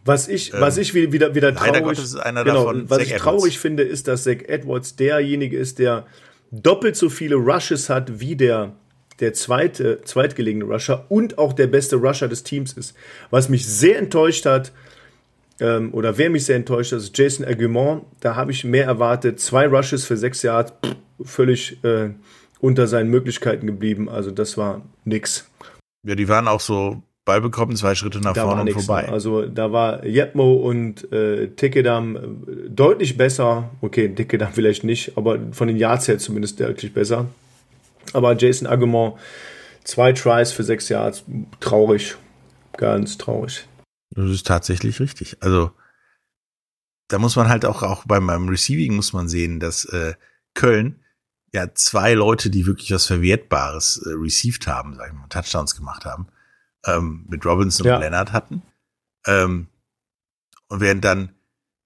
[0.04, 2.98] Was ich, was ich wie- wieder, wieder Ähm, traurig, Gottes ist einer genau, davon was
[2.98, 3.22] Zach ich Edwards.
[3.24, 6.06] traurig finde, ist, dass Zach Edwards derjenige ist, der
[6.52, 8.76] doppelt so viele Rushes hat wie der,
[9.20, 12.94] der zweite, zweitgelegene Rusher und auch der beste Rusher des Teams ist.
[13.30, 14.72] Was mich sehr enttäuscht hat,
[15.60, 18.02] ähm, oder wer mich sehr enttäuscht hat, ist Jason Aguiman.
[18.20, 19.40] Da habe ich mehr erwartet.
[19.40, 22.10] Zwei Rushes für sechs Yards, pff, völlig äh,
[22.60, 24.08] unter seinen Möglichkeiten geblieben.
[24.08, 25.48] Also das war nix.
[26.06, 28.84] Ja, die waren auch so Ball bekommen, zwei Schritte nach Da vorne und nichts.
[28.84, 29.08] vorbei.
[29.08, 32.20] Also da war Jetmo und äh, Tekedam äh,
[32.68, 33.70] deutlich besser.
[33.80, 37.26] Okay, Tekedam vielleicht nicht, aber von den Yards her zumindest deutlich besser.
[38.12, 39.14] Aber Jason Agumon,
[39.82, 41.24] zwei Tries für sechs Yards,
[41.58, 42.14] traurig.
[42.76, 43.66] Ganz traurig.
[44.16, 45.36] Das ist tatsächlich richtig.
[45.40, 45.70] Also
[47.08, 50.14] da muss man halt auch, auch beim, beim Receiving muss man sehen, dass äh,
[50.54, 51.00] Köln
[51.52, 56.04] ja zwei Leute, die wirklich was Verwertbares äh, received haben, sagen wir mal, Touchdowns gemacht
[56.04, 56.26] haben,
[56.84, 57.96] ähm, mit Robinson Ja.
[57.96, 58.62] und Leonard hatten.
[59.26, 59.68] Ähm,
[60.68, 61.30] und während dann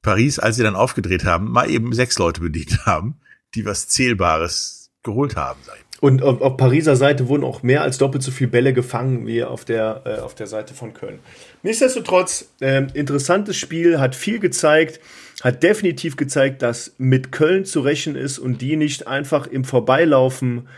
[0.03, 3.21] Paris, als sie dann aufgedreht haben, mal eben sechs Leute bedient haben,
[3.55, 6.03] die was Zählbares geholt haben, sag ich.
[6.03, 9.45] Und auf, auf Pariser Seite wurden auch mehr als doppelt so viele Bälle gefangen wie
[9.45, 11.19] auf der, äh, auf der Seite von Köln.
[11.63, 15.01] Nichtsdestotrotz, ähm, interessantes Spiel, hat viel gezeigt,
[15.43, 20.69] hat definitiv gezeigt, dass mit Köln zu rechnen ist und die nicht einfach im Vorbeilaufen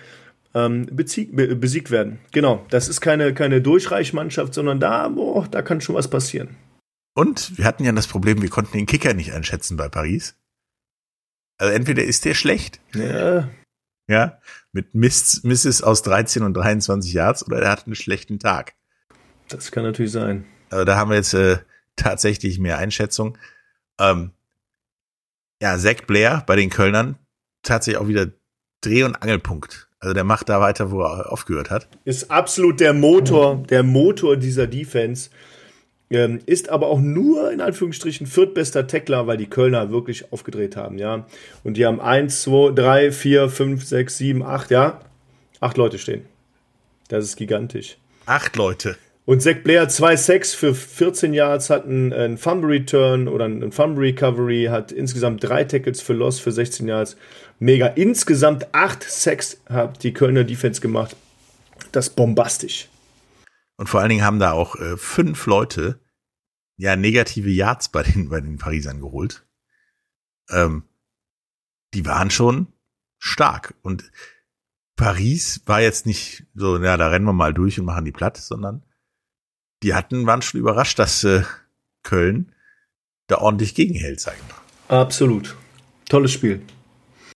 [0.55, 2.19] ähm, be, besiegt werden.
[2.33, 6.57] Genau, das ist keine, keine Durchreichmannschaft, sondern da, boah, da kann schon was passieren.
[7.15, 10.37] Und wir hatten ja das Problem, wir konnten den Kicker nicht einschätzen bei Paris.
[11.59, 13.49] Also entweder ist der schlecht, Ja,
[14.09, 14.41] ja,
[14.73, 18.75] mit Miss, Misses aus 13 und 23 Yards oder er hat einen schlechten Tag.
[19.49, 20.45] das kann natürlich sein.
[20.73, 21.59] Also da haben wir jetzt äh,
[21.97, 23.37] tatsächlich mehr Einschätzung.
[24.01, 24.31] Ähm,
[25.61, 27.19] ja, Zach Blair bei den Kölnern
[27.63, 28.29] tatsächlich auch wieder
[28.81, 29.89] Dreh- und Angelpunkt.
[30.01, 31.87] Also der macht da weiter, wo er aufgehört hat.
[32.05, 35.31] Ist absolut der Motor, der Motor dieser Defense.
[36.11, 40.99] Ähm, ist aber auch nur in Anführungsstrichen viertbester Tackler, weil die Kölner wirklich aufgedreht haben,
[40.99, 41.27] ja.
[41.65, 45.01] Und die haben 1, 2, 3, 4, 5, 6, 7, 8, ja.
[45.61, 46.27] Acht Leute stehen.
[47.09, 47.97] Das ist gigantisch.
[48.27, 48.97] Acht Leute.
[49.25, 54.05] Und Zach Blair 2-6 für 14 Yards, hat einen, einen Fumble Return oder einen Fumble
[54.07, 57.17] Recovery, hat insgesamt drei Tackles für Loss für 16 Yards.
[57.61, 57.87] Mega.
[57.87, 61.17] Insgesamt acht Sacks hat die Kölner Defense gemacht.
[61.93, 62.89] Das ist bombastisch.
[63.77, 66.01] Und vor allen Dingen haben da auch äh, fünf Leute
[66.77, 69.47] ja negative Yards bei den, bei den Parisern geholt.
[70.51, 70.83] Ähm,
[71.95, 72.73] die waren schon
[73.19, 73.75] stark.
[73.83, 74.11] Und
[74.97, 78.37] Paris war jetzt nicht so, ja, da rennen wir mal durch und machen die platt,
[78.37, 78.83] sondern
[79.83, 81.43] die hatten, waren schon überrascht, dass äh,
[82.03, 82.53] Köln
[83.27, 85.01] da ordentlich gegenhält, sag ich mal.
[85.01, 85.57] Absolut.
[86.09, 86.61] Tolles Spiel.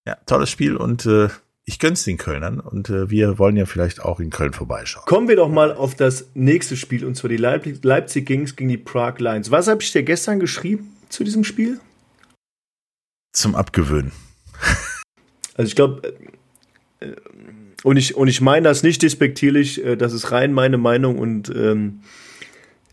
[0.07, 1.29] Ja, tolles Spiel und äh,
[1.65, 5.05] ich gönn's den Kölnern und äh, wir wollen ja vielleicht auch in Köln vorbeischauen.
[5.07, 8.69] Kommen wir doch mal auf das nächste Spiel und zwar die Leip Leipzig Kings gegen
[8.69, 9.51] die Prague Lions.
[9.51, 11.81] Was habe ich dir gestern geschrieben zu diesem Spiel?
[13.33, 14.13] Zum Abgewöhnen.
[15.59, 16.15] Also ich glaube,
[17.01, 17.13] äh,
[17.83, 21.49] und ich, und ich meine das nicht despektierlich, äh, das ist rein meine Meinung und
[21.49, 22.03] ähm,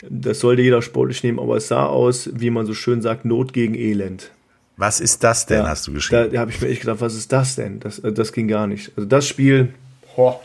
[0.10, 3.54] das sollte jeder sportlich nehmen, aber es sah aus, wie man so schön sagt, Not
[3.54, 4.32] gegen Elend.
[4.78, 6.32] Was ist das denn, Ja, hast du geschrieben?
[6.34, 7.80] Da habe ich mir echt gedacht, was ist das denn?
[7.80, 8.92] Das, äh, das ging gar nicht.
[8.98, 9.74] Also das Spiel,
[10.16, 10.42] boah,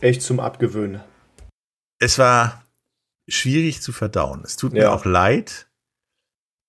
[0.00, 1.00] echt zum Abgewöhnen.
[1.98, 2.64] es war
[3.28, 4.42] schwierig zu verdauen.
[4.44, 4.92] Es tut mir Ja.
[4.92, 5.68] auch leid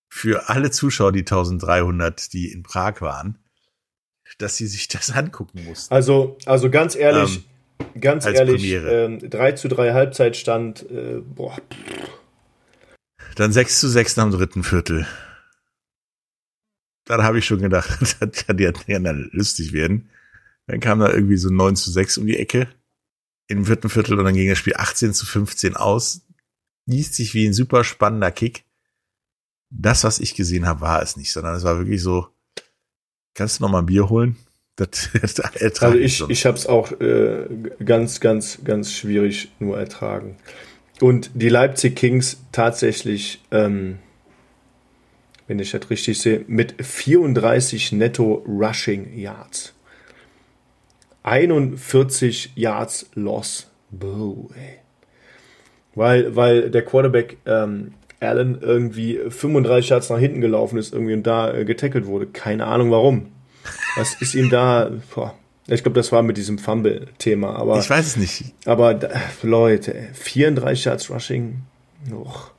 [0.09, 3.39] für alle Zuschauer, die 1300, die in Prag waren,
[4.37, 5.93] dass sie sich das angucken mussten.
[5.93, 7.43] Also, also ganz ehrlich,
[7.99, 9.05] ganz als ehrlich, Premiere.
[9.05, 11.57] ähm, 3 zu 3 Halbzeitstand, äh, boah,
[13.35, 15.07] Dann 6 zu 6 nach dem dritten Viertel.
[17.05, 20.09] Dann habe ich schon gedacht, das kann ja dann lustig werden.
[20.67, 22.67] Dann kam da irgendwie so 9 zu 6 um die Ecke
[23.47, 26.21] im vierten Viertel und dann ging das Spiel 18 zu 15 aus.
[26.85, 28.65] Liest sich wie ein super spannender Kick.
[29.69, 32.27] Das, was ich gesehen habe, war es nicht, sondern es war wirklich so,
[33.33, 34.37] kannst du noch mal ein Bier holen?
[34.75, 35.39] Das, das
[35.81, 36.31] also ich, sonst.
[36.31, 37.45] ich habe es auch äh,
[37.83, 40.37] ganz, ganz, ganz schwierig nur ertragen.
[40.99, 43.99] Und die Leipzig Kings tatsächlich, ähm,
[45.47, 49.73] wenn ich das richtig sehe, mit 34 netto Rushing Yards.
[51.23, 53.69] 41 Yards Loss.
[53.91, 54.79] Boah, ey.
[55.95, 61.23] Weil, weil der Quarterback ähm, Allen irgendwie 35 Yards nach hinten gelaufen ist irgendwie und
[61.23, 62.27] da äh, getackelt wurde.
[62.27, 63.32] Keine Ahnung warum.
[63.95, 64.91] Was ist ihm da?
[65.13, 65.35] Boah.
[65.67, 67.55] Ich glaube, das war mit diesem Fumble-Thema.
[67.55, 68.53] Aber, ich weiß es nicht.
[68.65, 69.09] aber da,
[69.43, 71.61] Leute, ey, 34 Yards Rushing.
[72.11, 72.51] Och.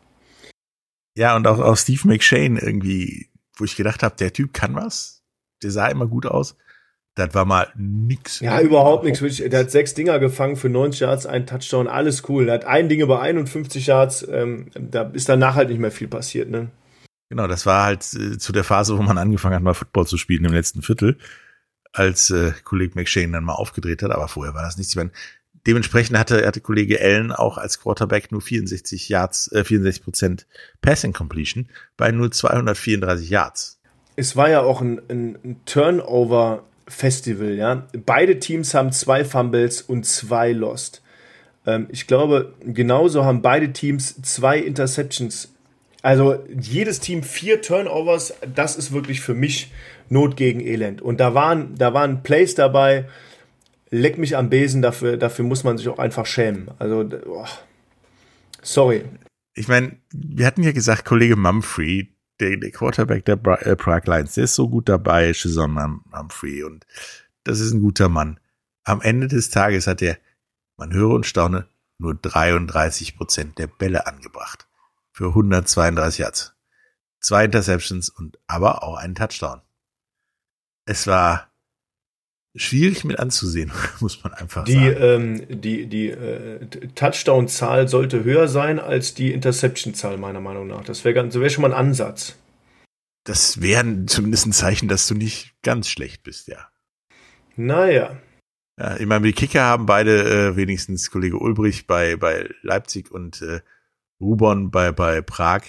[1.16, 5.23] Ja, und auch, auch Steve McShane irgendwie, wo ich gedacht habe, der Typ kann was.
[5.62, 6.57] Der sah immer gut aus.
[7.14, 8.40] Das war mal nix.
[8.40, 9.20] Ja, überhaupt nichts.
[9.37, 12.47] Der hat sechs Dinger gefangen für 90 Yards, ein Touchdown, alles cool.
[12.47, 14.27] Der hat ein Ding über 51 Yards.
[14.29, 16.51] Ähm, da ist danach halt nicht mehr viel passiert.
[16.51, 16.70] Ne?
[17.28, 20.16] Genau, das war halt äh, zu der Phase, wo man angefangen hat, mal Football zu
[20.18, 21.18] spielen im letzten Viertel,
[21.92, 24.10] als äh, Kollege McShane dann mal aufgedreht hat.
[24.10, 24.96] Aber vorher war das nichts.
[25.66, 30.46] Dementsprechend hatte, hatte Kollege Allen auch als Quarterback nur 64 Yards, äh, 64 Prozent
[30.82, 33.80] Passing Completion bei nur 234 Yards.
[34.16, 37.54] Es war ja auch ein, ein, ein Turnover-Festival.
[37.54, 37.87] Ja?
[38.04, 41.02] Beide Teams haben zwei Fumbles und zwei Lost.
[41.66, 45.54] Ähm, ich glaube, genauso haben beide Teams zwei Interceptions.
[46.05, 48.35] Also jedes Team vier Turnovers.
[48.55, 49.73] Das ist wirklich für mich
[50.11, 51.01] Not gegen Elend.
[51.01, 53.09] Und da waren, da waren Plays dabei.
[53.88, 54.83] Leck mich am Besen.
[54.83, 56.71] Dafür, dafür muss man sich auch einfach schämen.
[56.79, 57.49] Also, boah.
[58.61, 59.07] sorry.
[59.55, 64.14] Ich meine, wir hatten ja gesagt, Kollege Mumphrey, der, der Quarterback der Bra äh, Prague
[64.14, 66.85] Lions, der ist so gut dabei, Mum Mumphrey, und
[67.45, 68.38] das ist ein guter Mann.
[68.83, 70.19] Am Ende des Tages hat er,
[70.77, 71.67] man höre und staune,
[71.99, 74.63] nur 33 Prozent der Bälle angebracht.
[75.14, 76.57] Für 132 Yards.
[77.20, 79.61] Zwei Interceptions und aber auch einen Touchdown.
[80.87, 81.53] Es war
[82.57, 84.96] schwierig mit anzusehen, muss man einfach Die, sagen.
[85.48, 90.83] ähm, die, die äh, Touchdown-Zahl sollte höher sein als die Interception-Zahl, meiner Meinung nach.
[90.83, 92.37] Das wäre wär schon mal ein Ansatz.
[93.22, 96.68] Das wäre zumindest ein Zeichen, dass du nicht ganz schlecht bist, ja.
[97.55, 98.16] Naja.
[98.77, 103.40] Ja, ich meine, die Kicker haben beide äh, wenigstens Kollege Ulbrich bei, bei Leipzig und
[103.42, 103.60] äh,
[104.25, 105.62] Rubon bei, bei Prag,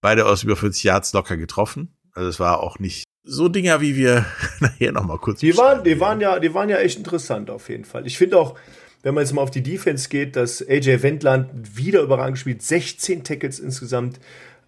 [0.00, 1.94] beide aus über 40 Yards locker getroffen.
[2.12, 4.26] Also es war auch nicht so Dinger, wie wir
[4.60, 7.84] nachher nochmal kurz Die waren, die waren ja, die waren ja echt interessant auf jeden
[7.84, 8.06] Fall.
[8.06, 8.56] Ich finde auch,
[9.02, 13.22] wenn man jetzt mal auf die Defense geht, dass AJ Wendland wieder überragend gespielt, 16
[13.24, 14.18] Tackles insgesamt.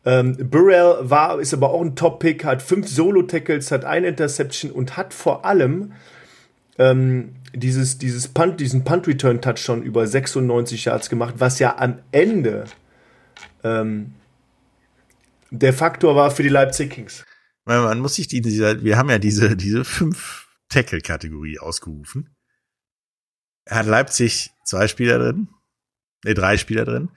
[0.05, 4.97] Ähm, Burrell war, ist aber auch ein Top-Pick, hat fünf Solo-Tackles, hat eine Interception und
[4.97, 5.93] hat vor allem
[6.79, 12.65] ähm, dieses, dieses Punt, diesen Punt-Return-Touchdown über 96 Yards gemacht, was ja am Ende
[13.65, 14.15] ähm,
[15.51, 17.25] der Faktor war für die Leipzig Kings.
[17.65, 22.35] Man muss sich die, wir haben ja diese, diese fünf Tackle-Kategorie ausgerufen.
[23.65, 25.49] Er hat Leipzig zwei Spieler drin,
[26.25, 27.11] ne, drei Spieler drin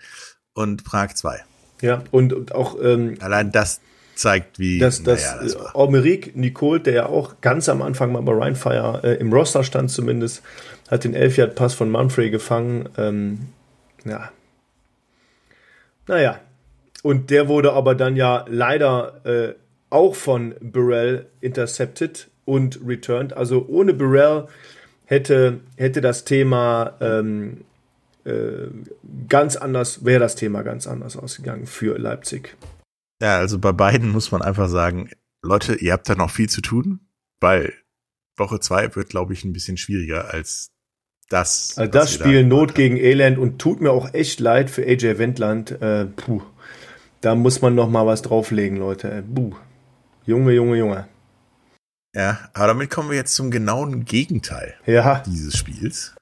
[0.53, 1.43] und Prag zwei.
[1.81, 3.81] Ja, und, und auch ähm, allein das
[4.15, 5.75] zeigt, wie das, das, naja, das war.
[5.75, 9.89] Aumeric Nicole, der ja auch ganz am Anfang mal bei Rheinfire äh, im Roster stand
[9.89, 10.43] zumindest,
[10.89, 12.89] hat den 11 Pass von Manfrey gefangen.
[12.97, 13.49] Ähm,
[14.05, 14.31] ja.
[16.07, 16.39] Naja.
[17.03, 19.55] Und der wurde aber dann ja leider äh,
[19.89, 23.33] auch von Burrell intercepted und returned.
[23.33, 24.47] Also ohne Burrell
[25.05, 27.65] hätte, hätte das Thema ähm,
[28.25, 28.67] äh,
[29.27, 32.55] ganz anders, wäre das Thema ganz anders ausgegangen für Leipzig.
[33.21, 35.09] Ja, also bei beiden muss man einfach sagen,
[35.41, 37.01] Leute, ihr habt da noch viel zu tun,
[37.39, 37.73] weil
[38.37, 40.72] Woche zwei wird, glaube ich, ein bisschen schwieriger als
[41.29, 41.73] das.
[41.77, 45.71] Also das Spiel Not gegen Elend und tut mir auch echt leid für AJ Wendland.
[45.81, 46.41] Äh, puh,
[47.21, 49.11] da muss man noch mal was drauflegen, Leute.
[49.11, 49.53] Äh, puh.
[50.25, 51.07] Junge, Junge, Junge.
[52.15, 55.23] Ja, aber damit kommen wir jetzt zum genauen Gegenteil ja.
[55.25, 56.15] dieses Spiels.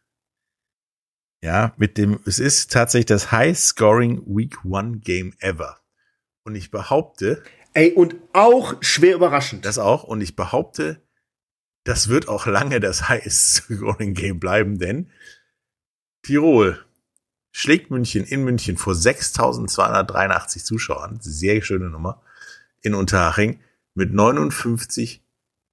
[1.44, 5.80] Ja, mit dem, es ist tatsächlich das High-Scoring Week One Game ever.
[6.44, 7.44] Und ich behaupte.
[7.74, 9.66] Ey, und auch schwer überraschend.
[9.66, 10.04] Das auch.
[10.04, 11.02] Und ich behaupte,
[11.84, 15.10] das wird auch lange das High-Scoring Game bleiben, denn
[16.24, 16.84] Tirol
[17.52, 21.20] schlägt München in München vor 6283 Zuschauern.
[21.22, 22.22] Sehr schöne Nummer.
[22.82, 23.60] In Unterhaching
[23.94, 25.22] mit 59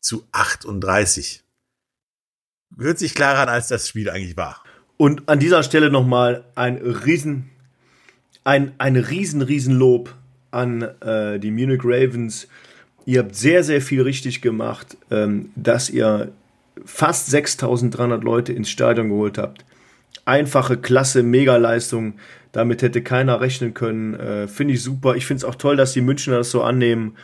[0.01, 1.45] zu 38.
[2.77, 4.63] Hört sich klarer an, als das Spiel eigentlich war.
[4.97, 7.51] Und an dieser Stelle nochmal ein riesen,
[8.45, 10.15] ein, ein riesen, riesen Lob
[10.51, 12.49] an äh, die Munich Ravens.
[13.09, 16.31] Ihr habt sehr, sehr viel richtig gemacht, ähm, dass ihr
[16.85, 19.65] fast 6300 Leute ins Stadion geholt habt.
[20.27, 22.17] Einfache, klasse, Mega-Leistung.
[22.53, 24.13] Damit hätte keiner rechnen können.
[24.13, 25.17] Äh, finde ich super.
[25.17, 27.17] Ich finde es auch toll, dass die Münchner das so annehmen.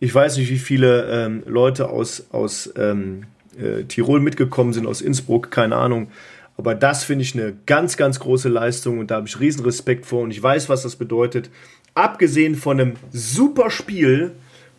[0.00, 3.22] Ich weiß nicht, wie viele ähm, Leute aus, aus ähm,
[3.56, 6.08] äh, Tirol mitgekommen sind, aus Innsbruck, keine Ahnung.
[6.56, 10.04] Aber das finde ich eine ganz, ganz große Leistung und da habe ich riesen Respekt
[10.04, 11.48] vor und ich weiß, was das bedeutet.
[11.94, 14.32] Abgesehen von einem super Spiel,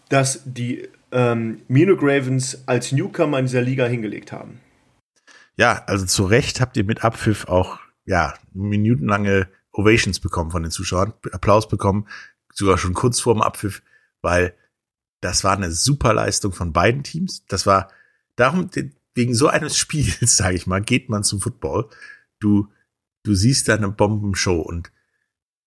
[0.10, 4.60] das die ähm, Munich Ravens als Newcomer in dieser Liga hingelegt haben.
[5.56, 10.72] Ja, also zu Recht habt ihr mit Abpfiff auch ja minutenlange Ovations bekommen von den
[10.72, 12.08] Zuschauern, Applaus bekommen,
[12.54, 13.82] sogar schon kurz vor dem Abpfiff,
[14.22, 14.54] weil
[15.22, 17.46] das war eine super Leistung von beiden Teams.
[17.48, 17.92] Das war
[18.36, 18.70] darum
[19.16, 21.90] wegen so eines Spiels, sage ich mal, geht man zum Football.
[22.40, 22.68] Du,
[23.24, 24.92] du siehst da eine Bombenshow und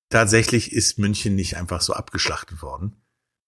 [0.08, 2.96] tatsächlich ist München nicht einfach so abgeschlachtet worden,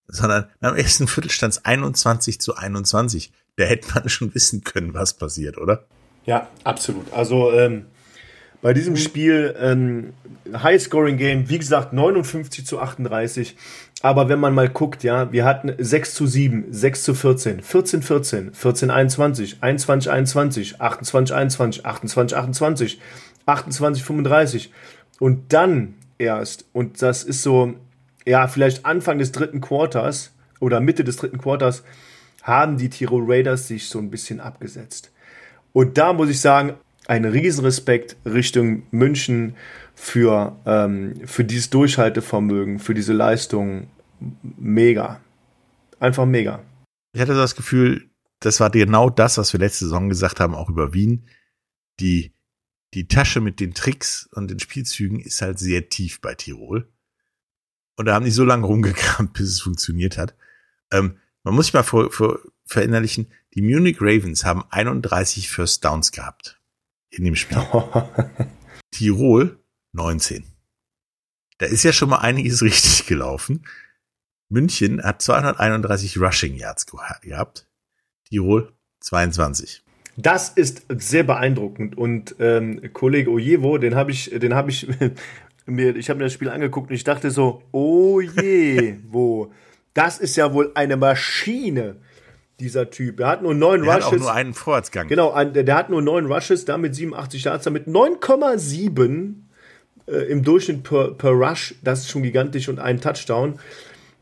[0.08, 3.32] sondern am ersten Viertel stand es 21 zu 21.
[3.56, 5.84] Da hätte man schon wissen können, was passiert, oder?
[6.26, 7.12] Ja, absolut.
[7.12, 7.86] Also ähm,
[8.62, 10.14] bei diesem Spiel ähm,
[10.50, 13.56] High-Scoring-Game, wie gesagt, 59 zu 38.
[14.00, 18.02] Aber wenn man mal guckt, ja, wir hatten 6 zu 7, 6 zu 14, 14
[18.02, 23.00] 14, 14 21, 21 21, 28 21, 28 28,
[23.46, 24.72] 28 35.
[25.20, 27.74] Und dann erst, und das ist so,
[28.26, 31.82] ja, vielleicht Anfang des dritten Quarters oder Mitte des dritten Quarters,
[32.42, 35.10] haben die Tirol Raiders sich so ein bisschen abgesetzt.
[35.72, 36.74] Und da muss ich sagen,
[37.06, 39.56] ein Riesenrespekt Richtung München
[39.94, 43.88] für, ähm, für dieses Durchhaltevermögen, für diese Leistung.
[44.58, 45.20] Mega.
[46.00, 46.62] Einfach mega.
[47.12, 48.10] Ich hatte das Gefühl,
[48.40, 51.26] das war genau das, was wir letzte Saison gesagt haben, auch über Wien.
[52.00, 52.32] Die,
[52.94, 56.90] die Tasche mit den Tricks und den Spielzügen ist halt sehr tief bei Tirol.
[57.96, 60.34] Und da haben die so lange rumgekramt, bis es funktioniert hat.
[60.90, 66.12] Ähm, man muss sich mal vor, vor, verinnerlichen, die Munich Ravens haben 31 First Downs
[66.12, 66.60] gehabt
[67.10, 67.58] in dem Spiel.
[68.90, 69.58] Tirol
[69.92, 70.44] 19.
[71.58, 73.66] Da ist ja schon mal einiges richtig gelaufen.
[74.48, 77.68] München hat 231 Rushing Yards gehabt.
[78.28, 79.82] Tirol 22.
[80.16, 84.86] Das ist sehr beeindruckend und ähm, Kollege Ojewo, den habe ich, den habe ich
[85.66, 89.52] mir, ich habe mir das Spiel angeguckt und ich dachte so, oh je, wo,
[89.94, 91.96] das ist ja wohl eine Maschine
[92.60, 93.20] dieser Typ.
[93.20, 94.06] Er hat nur neun der Rushes.
[94.06, 95.08] Hat auch nur einen Vorwärtsgang.
[95.08, 99.34] Genau, der, hat nur neun Rushes, damit 87 Yards, damit 9,7
[100.06, 101.74] äh, im Durchschnitt per, per Rush.
[101.82, 103.58] Das ist schon gigantisch und ein Touchdown.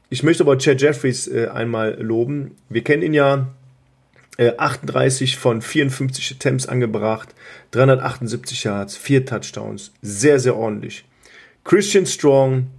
[0.09, 2.57] Ich möchte aber Chad Jeffries äh, einmal loben.
[2.69, 3.49] Wir kennen ihn ja.
[4.39, 7.35] Äh, 38 von 54 Attempts angebracht,
[7.73, 11.05] 378 Yards, vier Touchdowns, sehr, sehr ordentlich.
[11.65, 12.71] Christian Strong,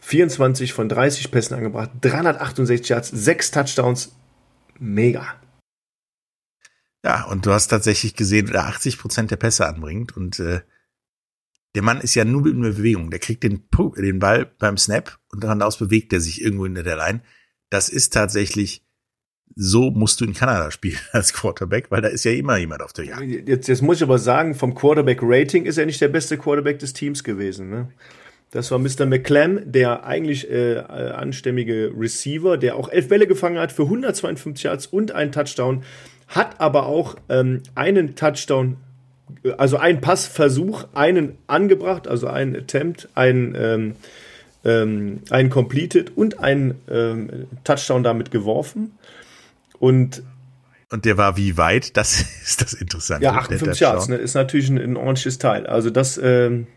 [0.00, 4.12] 24 von 30 Pässen angebracht, 368 Yards, sechs Touchdowns,
[4.78, 5.34] mega.
[7.04, 10.60] Ja, und du hast tatsächlich gesehen, der 80 Prozent der Pässe anbringt und äh,
[11.76, 13.10] der Mann ist ja nur in Bewegung.
[13.10, 13.68] Der kriegt den,
[13.98, 17.20] den Ball beim Snap und dann aus bewegt er sich irgendwo in der Line.
[17.68, 18.82] Das ist tatsächlich,
[19.54, 22.94] so musst du in Kanada spielen als Quarterback, weil da ist ja immer jemand auf
[22.94, 23.22] der Jagd.
[23.22, 26.94] Jetzt, jetzt muss ich aber sagen, vom Quarterback-Rating ist er nicht der beste Quarterback des
[26.94, 27.68] Teams gewesen.
[27.68, 27.88] Ne?
[28.56, 29.04] Das war Mr.
[29.04, 34.86] McClam, der eigentlich äh, anständige Receiver, der auch elf Bälle gefangen hat für 152 Yards
[34.86, 35.82] und einen Touchdown,
[36.28, 38.78] hat aber auch ähm, einen Touchdown
[39.58, 43.96] also ein Passversuch, einen angebracht, also ein Attempt, ein, ähm,
[44.64, 48.92] ähm, ein Completed und ein ähm, Touchdown damit geworfen.
[49.78, 50.22] Und
[50.88, 51.96] und der war wie weit?
[51.96, 53.24] Das ist das Interessante.
[53.24, 55.66] Ja, 58 Yards, ne, ist natürlich ein, ein, ordentliches Teil.
[55.66, 56.68] Also das, ähm,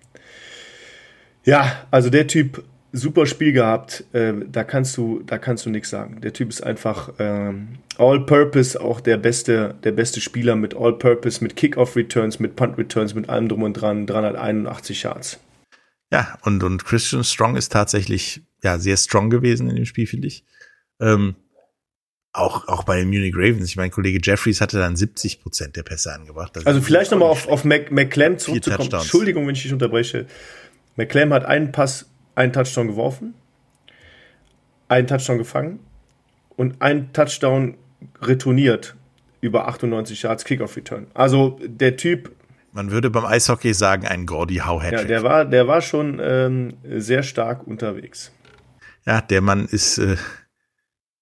[1.50, 4.04] ja, also der Typ super Spiel gehabt.
[4.14, 6.22] Äh, da kannst du, da kannst du nichts sagen.
[6.22, 11.56] Der Typ ist einfach ähm, All-Purpose, auch der beste, der beste Spieler mit All-Purpose, mit
[11.56, 15.40] Kick-Off-Returns, mit Punt-Returns, mit allem drum und dran, 381 Yards.
[16.12, 20.28] Ja, und, und Christian Strong ist tatsächlich ja sehr strong gewesen in dem Spiel, finde
[20.28, 20.44] ich.
[21.00, 21.36] Ähm,
[22.32, 23.70] auch, auch bei den Munich Ravens.
[23.70, 26.56] Ich meine, Kollege Jeffries hatte dann 70 Prozent der Pässe angebracht.
[26.56, 28.92] Das also vielleicht nochmal auf, auf Mac, McClam zurückzukommen.
[28.92, 30.28] Entschuldigung, wenn ich dich unterbreche.
[31.00, 33.34] McClam hat einen Pass einen Touchdown geworfen,
[34.90, 35.80] einen Touchdown gefangen
[36.58, 37.78] und einen Touchdown
[38.22, 38.96] retourniert
[39.40, 41.08] über 98 Yards Kickoff Return.
[41.14, 42.36] Also der Typ.
[42.74, 46.74] Man würde beim Eishockey sagen, ein Gordy Howe Ja, der war, der war schon ähm,
[46.84, 48.34] sehr stark unterwegs.
[49.06, 50.18] Ja, der Mann ist äh,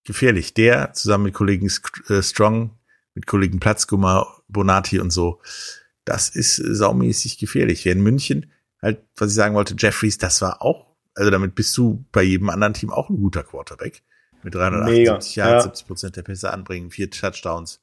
[0.03, 0.55] gefährlich.
[0.55, 1.71] Der zusammen mit Kollegen
[2.09, 2.71] äh, Strong,
[3.13, 5.39] mit Kollegen Platzgummer, Bonati und so,
[6.03, 7.86] das ist äh, saumäßig gefährlich.
[7.86, 8.51] Wer in München,
[8.88, 12.49] halt, was ich sagen wollte, Jeffries, das war auch also damit bist du bei jedem
[12.49, 14.03] anderen Team auch ein guter Quarterback.
[14.43, 15.61] Mit 378 Jahren, ja.
[15.61, 17.81] 70 Prozent der Pässe anbringen, vier Touchdowns.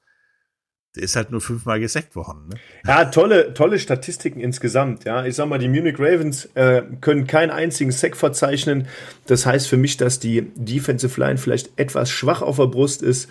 [0.94, 2.48] Der ist halt nur fünfmal gesackt worden.
[2.48, 2.57] Ne?
[2.86, 5.05] Ja, tolle, tolle Statistiken insgesamt.
[5.05, 8.86] Ja, ich sag mal, die Munich Ravens äh, können keinen einzigen Sack verzeichnen.
[9.26, 13.28] Das heißt für mich, dass die Defensive Line vielleicht etwas schwach auf der Brust ist.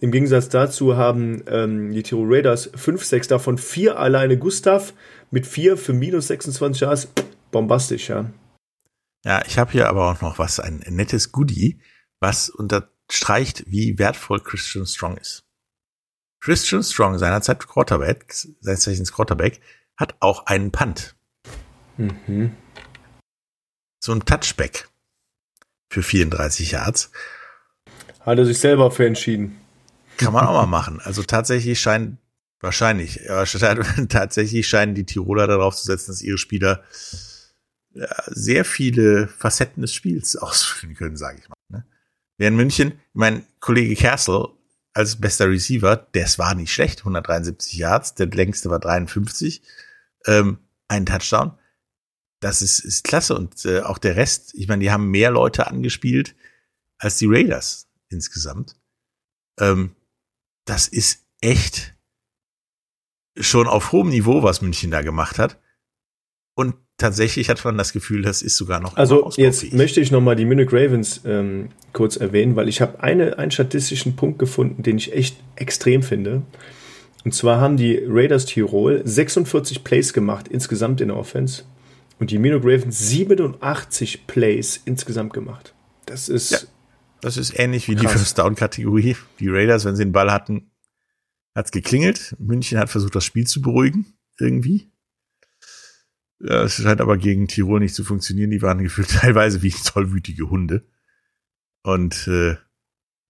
[0.00, 4.92] Im Gegensatz dazu haben ähm, die Tirol Raiders fünf Sacks, davon vier alleine Gustav
[5.30, 7.08] mit vier für minus 26 Jahre.
[7.50, 8.30] Bombastisch, ja.
[9.24, 11.80] Ja, ich habe hier aber auch noch was, ein nettes Goodie,
[12.20, 15.44] was unterstreicht, wie wertvoll Christian Strong ist.
[16.40, 18.26] Christian Strong, seinerzeit Quarterback,
[18.60, 19.60] seines Zeichens Quarterback,
[19.96, 21.14] hat auch einen Punt.
[21.96, 22.54] Mhm.
[23.98, 24.88] So ein Touchback
[25.88, 27.10] für 34 Yards.
[28.20, 29.58] Hat er sich selber für entschieden.
[30.18, 31.00] Kann man auch mal machen.
[31.00, 32.18] Also tatsächlich scheint,
[32.64, 33.20] wahrscheinlich,
[34.08, 36.82] tatsächlich scheinen die Tiroler darauf zu setzen, dass ihre Spieler
[38.26, 41.54] sehr viele Facetten des Spiels ausfüllen können, sage ich mal.
[41.68, 41.86] Ne?
[42.36, 44.48] Während München, mein Kollege Kersel
[44.92, 49.62] als bester Receiver, das war nicht schlecht, 173 Yards, der längste war 53,
[50.26, 50.58] ähm,
[50.88, 51.58] ein Touchdown.
[52.40, 55.66] Das ist, ist klasse und äh, auch der Rest, ich meine, die haben mehr Leute
[55.66, 56.36] angespielt
[56.98, 58.76] als die Raiders insgesamt.
[59.58, 59.96] Ähm,
[60.64, 61.93] das ist echt
[63.38, 65.58] schon auf hohem Niveau, was München da gemacht hat.
[66.54, 68.96] Und tatsächlich hat man das Gefühl, das ist sogar noch.
[68.96, 73.38] Also jetzt möchte ich nochmal die Munich Ravens ähm, kurz erwähnen, weil ich habe eine,
[73.38, 76.42] einen statistischen Punkt gefunden, den ich echt extrem finde.
[77.24, 81.64] Und zwar haben die Raiders Tirol 46 Plays gemacht insgesamt in der Offense
[82.20, 85.74] und die Munich Ravens 87 Plays insgesamt gemacht.
[86.06, 86.58] Das ist ja,
[87.20, 88.12] das ist ähnlich wie krass.
[88.12, 89.16] die First Down Kategorie.
[89.40, 90.70] Die Raiders, wenn sie den Ball hatten,
[91.54, 92.34] hat's geklingelt.
[92.38, 94.90] München hat versucht, das Spiel zu beruhigen irgendwie.
[96.40, 98.50] Ja, es scheint aber gegen Tirol nicht zu funktionieren.
[98.50, 100.86] Die waren gefühlt teilweise wie tollwütige Hunde.
[101.82, 102.56] Und äh,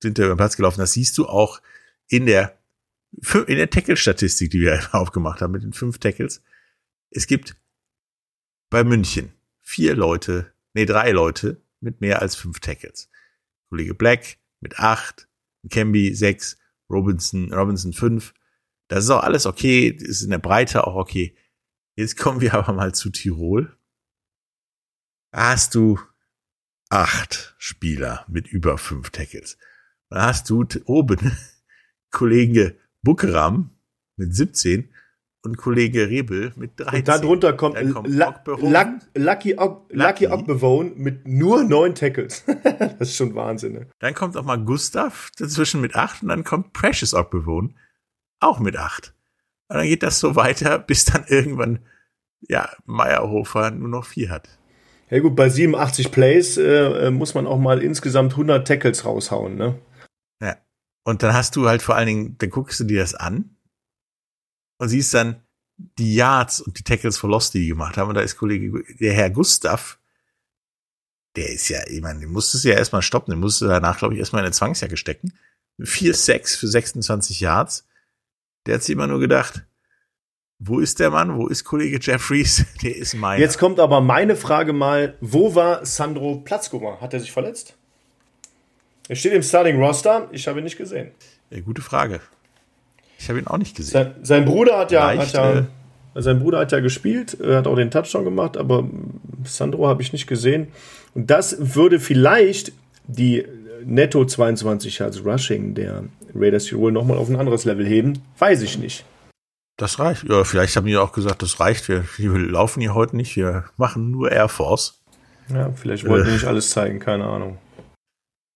[0.02, 0.80] sind da über den Platz gelaufen.
[0.80, 1.60] Das siehst du auch
[2.08, 2.58] in der,
[3.46, 6.42] in der Tackle-Statistik, die wir aufgemacht haben mit den fünf Tackles.
[7.10, 7.56] Es gibt
[8.70, 13.08] bei München vier Leute, nee, drei Leute mit mehr als fünf Tackles.
[13.68, 15.28] Kollege Black mit acht,
[15.70, 16.58] Camby sechs,
[16.90, 18.34] Robinson, Robinson fünf.
[18.88, 21.36] Das ist auch alles okay, ist in der Breite auch okay.
[21.96, 23.76] Jetzt kommen wir aber mal zu Tirol.
[25.32, 25.98] Da hast du
[26.90, 29.58] acht Spieler mit über fünf Tackles.
[30.10, 31.36] Da hast du oben
[32.10, 33.76] Kollege Bukeram
[34.16, 34.93] mit 17
[35.44, 36.98] und Kollege Rebel mit 13.
[36.98, 42.44] Und darunter kommt, kommt La La Lucky, Ock, Lucky Ockbevone mit nur neun Tackles.
[42.98, 43.74] das ist schon Wahnsinn.
[43.74, 43.86] Ne?
[43.98, 47.74] Dann kommt auch mal Gustav dazwischen mit acht und dann kommt Precious Ockbevone
[48.40, 49.14] auch mit acht.
[49.68, 51.80] Und dann geht das so weiter, bis dann irgendwann,
[52.40, 54.48] ja, Meyerhofer nur noch vier hat.
[55.10, 59.78] Ja gut, bei 87 Plays äh, muss man auch mal insgesamt 100 Tackles raushauen, ne?
[60.40, 60.56] Ja.
[61.04, 63.53] Und dann hast du halt vor allen Dingen, dann guckst du dir das an
[64.78, 65.42] und siehst dann
[65.76, 68.08] die Yards und die Tackles for Lost, die die gemacht haben.
[68.08, 69.98] Und da ist Kollege, der Herr Gustav,
[71.36, 73.98] der ist ja, ich meine, den musstest du ja erstmal stoppen, den musstest du danach,
[73.98, 75.32] glaube ich, erstmal in eine Zwangsjacke stecken.
[75.80, 77.88] 4-6 für 26 Yards.
[78.66, 79.64] Der hat sich immer nur gedacht,
[80.60, 81.36] wo ist der Mann?
[81.36, 82.64] Wo ist Kollege Jeffries?
[82.82, 83.40] Der ist mein.
[83.40, 87.00] Jetzt kommt aber meine Frage mal, wo war Sandro Platzgummer?
[87.00, 87.76] Hat er sich verletzt?
[89.08, 91.10] Er steht im Starting Roster, ich habe ihn nicht gesehen.
[91.50, 92.20] Ja, gute Frage.
[93.18, 93.92] Ich habe ihn auch nicht gesehen.
[93.92, 97.66] Sein, sein Bruder hat ja, Vielleicht, hat ja äh, sein Bruder hat ja gespielt, hat
[97.66, 98.88] auch den Touchdown gemacht, aber
[99.44, 100.68] Sandro habe ich nicht gesehen.
[101.14, 102.72] Und das würde vielleicht
[103.06, 103.44] die
[103.84, 106.04] Netto 22 Yards Rushing der
[106.34, 108.22] Raiders Tirol nochmal auf ein anderes Level heben.
[108.38, 109.04] Weiß ich nicht.
[109.76, 110.24] Das reicht.
[110.28, 111.88] Ja, vielleicht haben die auch gesagt, das reicht.
[111.88, 113.34] Wir, wir laufen hier heute nicht.
[113.36, 115.02] Wir machen nur Air Force.
[115.52, 116.28] Ja, vielleicht wollten Äh.
[116.28, 117.58] die nicht alles zeigen, keine Ahnung.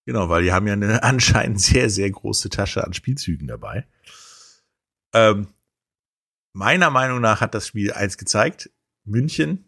[0.06, 3.84] Genau, weil die haben ja eine anscheinend sehr, sehr große Tasche an Spielzügen dabei.
[5.12, 5.48] Ähm,
[6.52, 8.70] meiner Meinung nach hat das Spiel eins gezeigt.
[9.04, 9.64] München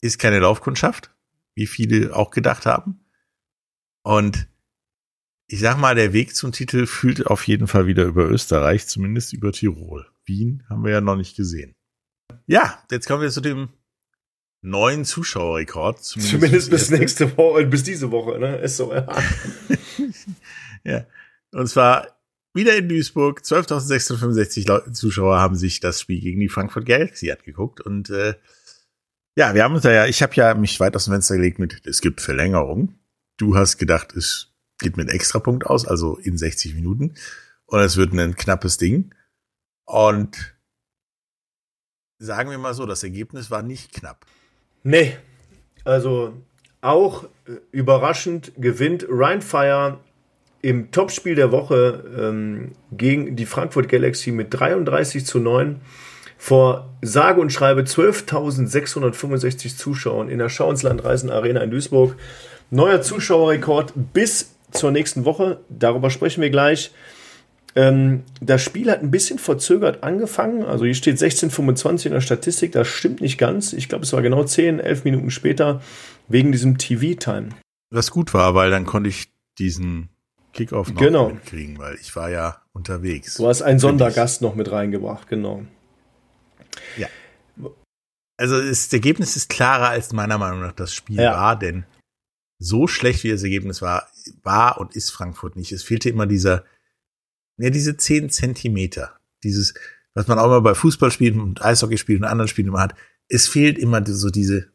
[0.00, 1.14] ist keine Laufkundschaft,
[1.54, 3.04] wie viele auch gedacht haben.
[4.02, 4.48] Und
[5.46, 9.32] ich sag mal, der Weg zum Titel führt auf jeden Fall wieder über Österreich, zumindest
[9.32, 10.10] über Tirol.
[10.24, 11.74] Wien haben wir ja noch nicht gesehen.
[12.46, 13.68] Ja, jetzt kommen wir zu dem
[14.62, 16.02] neuen Zuschauerrekord.
[16.02, 16.98] Zumindest das bis erste.
[16.98, 18.56] nächste Woche, bis diese Woche, ne?
[18.56, 19.06] Ist so, ja.
[20.84, 21.06] Ja.
[21.52, 22.08] Und zwar
[22.54, 23.40] wieder in Duisburg.
[23.40, 27.80] 12.665 Leute, Zuschauer haben sich das Spiel gegen die Frankfurt Galaxy angeguckt.
[27.80, 28.34] Und äh,
[29.36, 31.58] ja, wir haben uns da ja, ich habe ja mich weit aus dem Fenster gelegt
[31.58, 32.98] mit, es gibt Verlängerung.
[33.38, 37.14] Du hast gedacht, es geht mit Extrapunkt aus, also in 60 Minuten.
[37.66, 39.14] Und es wird ein knappes Ding.
[39.84, 40.54] Und
[42.18, 44.26] sagen wir mal so, das Ergebnis war nicht knapp.
[44.82, 45.16] Nee,
[45.84, 46.34] also
[46.80, 50.00] auch äh, überraschend gewinnt Ryan Fire
[50.62, 55.80] im Topspiel der Woche ähm, gegen die Frankfurt Galaxy mit 33 zu 9
[56.38, 62.16] vor sage und schreibe 12.665 Zuschauern in der Schauenslandreisen Arena in Duisburg.
[62.70, 65.60] Neuer Zuschauerrekord bis zur nächsten Woche.
[65.68, 66.92] Darüber sprechen wir gleich.
[67.74, 70.64] Ähm, das Spiel hat ein bisschen verzögert angefangen.
[70.64, 72.72] Also hier steht 16:25 in der Statistik.
[72.72, 73.72] Das stimmt nicht ganz.
[73.72, 75.80] Ich glaube, es war genau 10, 11 Minuten später
[76.28, 77.50] wegen diesem TV-Time.
[77.90, 80.08] Was gut war, weil dann konnte ich diesen
[80.52, 81.30] Kickoff noch Genau.
[81.30, 83.34] mitkriegen, weil ich war ja unterwegs.
[83.36, 85.64] Du hast einen Sondergast noch mit reingebracht, genau.
[88.38, 91.32] Also das Ergebnis ist klarer als meiner Meinung nach das Spiel Ja.
[91.34, 91.84] war, denn
[92.58, 94.08] so schlecht wie das Ergebnis war,
[94.42, 95.70] war und ist Frankfurt nicht.
[95.70, 96.64] Es fehlte immer dieser,
[97.58, 99.18] ja, diese 10 Zentimeter.
[99.44, 99.74] Dieses,
[100.14, 102.94] was man auch immer bei Fußballspielen und Eishockeyspielen und anderen Spielen immer hat.
[103.28, 104.72] Es fehlt immer so diese,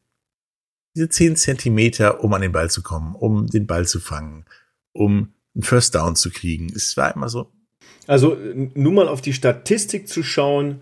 [0.95, 4.45] diese 10 Zentimeter, um an den Ball zu kommen, um den Ball zu fangen,
[4.93, 6.71] um einen First Down zu kriegen.
[6.73, 7.49] Es war immer so,
[8.05, 8.37] Also
[8.75, 10.81] nur mal auf die Statistik zu schauen,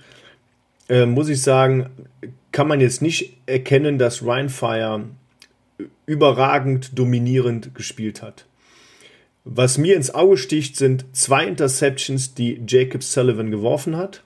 [0.90, 1.90] äh, muss ich sagen,
[2.52, 5.06] kann man jetzt nicht erkennen, dass Ryan Fire
[6.06, 8.46] überragend dominierend gespielt hat.
[9.44, 14.24] Was mir ins Auge sticht, sind zwei Interceptions, die Jacob Sullivan geworfen hat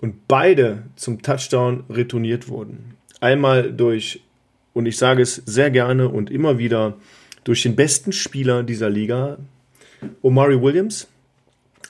[0.00, 2.94] und beide zum Touchdown retourniert wurden.
[3.20, 4.22] Einmal durch,
[4.72, 6.96] und ich sage es sehr gerne und immer wieder,
[7.44, 9.38] durch den besten Spieler dieser Liga,
[10.22, 11.08] Omari Williams,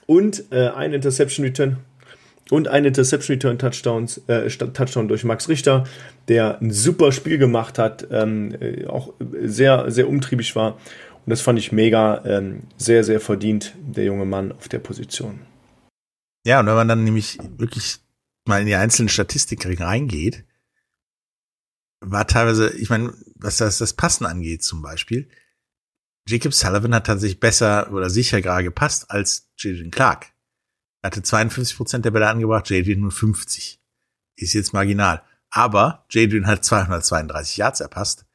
[0.07, 1.77] und äh, ein Interception Return
[2.51, 5.85] und ein Interception Return Touchdowns, äh, Touchdown durch Max Richter,
[6.27, 10.73] der ein super Spiel gemacht hat, ähm, äh, auch sehr, sehr umtriebig war.
[10.73, 15.39] Und das fand ich mega, ähm, sehr, sehr verdient, der junge Mann auf der Position.
[16.45, 17.97] Ja, und wenn man dann nämlich wirklich
[18.45, 20.43] mal in die einzelnen Statistiken reingeht,
[22.01, 25.27] war teilweise, ich meine, was das, das Passen angeht zum Beispiel,
[26.27, 30.27] Jacob Sullivan hat tatsächlich besser oder sicher gerade gepasst als Jaden Clark.
[31.01, 33.79] Er hatte 52 Prozent der Bälle angebracht, Jadrian nur 50.
[34.37, 35.21] Ist jetzt marginal.
[35.51, 38.25] Aber Jadrian hat 232 Yards erpasst.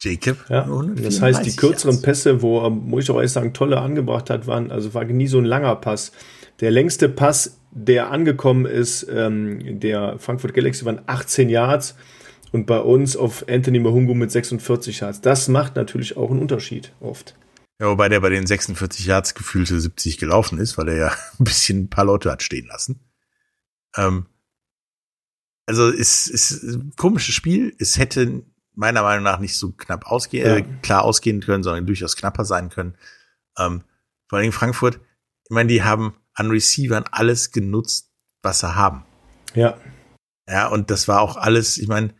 [0.00, 2.02] Jacob Ja, das heißt, die 134 kürzeren Yards.
[2.02, 5.26] Pässe, wo er, muss ich auch ehrlich sagen, tolle angebracht hat, waren, also war nie
[5.26, 6.12] so ein langer Pass.
[6.60, 11.96] Der längste Pass, der angekommen ist, ähm, der Frankfurt Galaxy waren 18 Yards
[12.52, 15.20] und bei uns auf Anthony Mahungu mit 46 Yards.
[15.20, 17.36] Das macht natürlich auch einen Unterschied oft.
[17.80, 21.44] Ja, wobei der bei den 46 Yards gefühlte 70 gelaufen ist, weil er ja ein
[21.44, 23.00] bisschen ein paar Leute hat stehen lassen.
[23.96, 24.26] Ähm,
[25.66, 27.74] also es ist ein komisches Spiel.
[27.78, 28.42] Es hätte
[28.74, 30.56] meiner Meinung nach nicht so knapp ausgehen, Ja.
[30.56, 32.96] äh, klar ausgehen können, sondern durchaus knapper sein können.
[33.58, 33.82] Ähm,
[34.28, 34.96] vor allem Frankfurt,
[35.44, 38.10] ich meine, die haben an Receivern alles genutzt,
[38.42, 39.04] was sie haben.
[39.54, 39.76] Ja,
[40.48, 42.14] Ja, und das war auch alles, ich meine,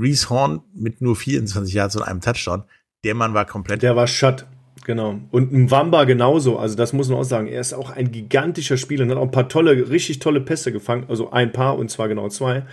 [0.00, 2.64] Reese Horn mit nur 24 Yards und einem Touchdown,
[3.04, 4.46] der Mann war komplett der war Shut.
[4.86, 5.20] Genau.
[5.30, 6.58] Und Mwamba genauso.
[6.58, 7.46] Also das muss man auch sagen.
[7.46, 10.72] Er ist auch ein gigantischer Spieler und hat auch ein paar tolle, richtig tolle Pässe
[10.72, 11.04] gefangen.
[11.08, 12.64] Also ein paar und zwar genau zwei.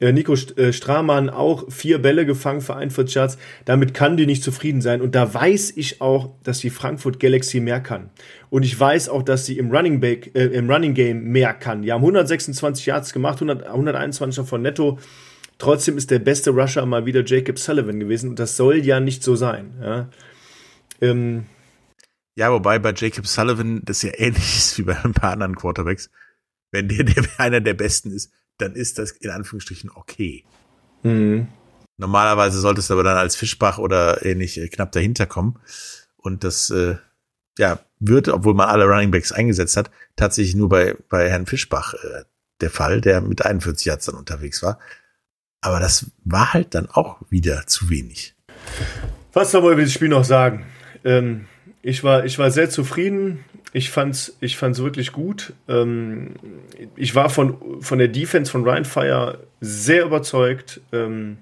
[0.00, 3.38] Äh, Nico äh, Stramann auch vier Bälle gefangen für 41 Yards.
[3.64, 5.00] Damit kann die nicht zufrieden sein.
[5.00, 8.10] Und da weiß ich auch, dass die Frankfurt Galaxy mehr kann.
[8.50, 11.82] Und ich weiß auch, dass sie im Running, Back, äh, im Running Game mehr kann.
[11.82, 14.98] Die haben 126 Yards gemacht, 100, 121 davon netto.
[15.64, 18.28] Trotzdem ist der beste Rusher mal wieder Jacob Sullivan gewesen.
[18.28, 19.78] Und das soll ja nicht so sein.
[19.80, 20.10] Ja,
[21.00, 21.46] ähm,
[22.36, 26.10] ja wobei bei Jacob Sullivan das ja ähnlich ist wie bei ein paar anderen Quarterbacks.
[26.70, 30.44] Wenn der, der einer der besten ist, dann ist das in Anführungsstrichen okay.
[31.02, 31.48] Mhm.
[31.96, 35.58] Normalerweise solltest du aber dann als Fischbach oder ähnlich äh, knapp dahinter kommen.
[36.18, 36.96] Und das äh,
[37.56, 41.94] ja, wird, obwohl man alle Running Backs eingesetzt hat, tatsächlich nur bei, bei Herrn Fischbach
[41.94, 42.24] äh,
[42.60, 44.78] der Fall, der mit 41 Yards dann unterwegs war.
[45.64, 48.34] Aber das war halt dann auch wieder zu wenig.
[49.32, 50.66] Was soll man über das Spiel noch sagen?
[51.04, 51.46] Ähm,
[51.82, 53.44] ich, war, ich war sehr zufrieden
[53.74, 55.52] ich fand's, ich fand's wirklich gut.
[55.68, 56.36] Ähm,
[56.94, 60.80] ich war von, von der Defense von Ryan Fire sehr überzeugt.
[60.92, 61.38] Ähm,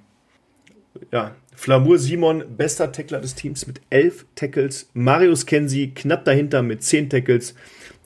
[1.12, 4.88] ja, Flamur Simon, bester Tackler des Teams mit elf Tackles.
[4.94, 7.54] Marius Kensi knapp dahinter mit zehn Tackles.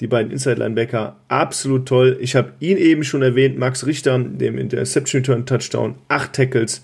[0.01, 2.19] Die beiden Inside-Linebacker, absolut toll.
[2.21, 6.83] Ich habe ihn eben schon erwähnt, Max Richter, dem Interception Return Touchdown, acht Tackles.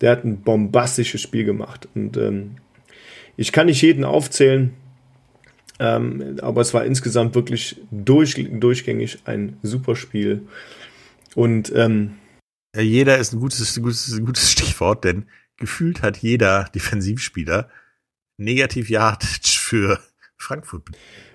[0.00, 1.88] Der hat ein bombastisches Spiel gemacht.
[1.94, 2.56] Und ähm,
[3.36, 4.74] ich kann nicht jeden aufzählen.
[5.80, 10.42] Ähm, aber es war insgesamt wirklich durch, durchgängig ein super Spiel.
[11.34, 12.14] Und ähm,
[12.78, 17.68] jeder ist ein gutes, gutes, gutes Stichwort, denn gefühlt hat jeder Defensivspieler
[18.38, 19.98] negativ Yardage für
[20.36, 20.88] Frankfurt.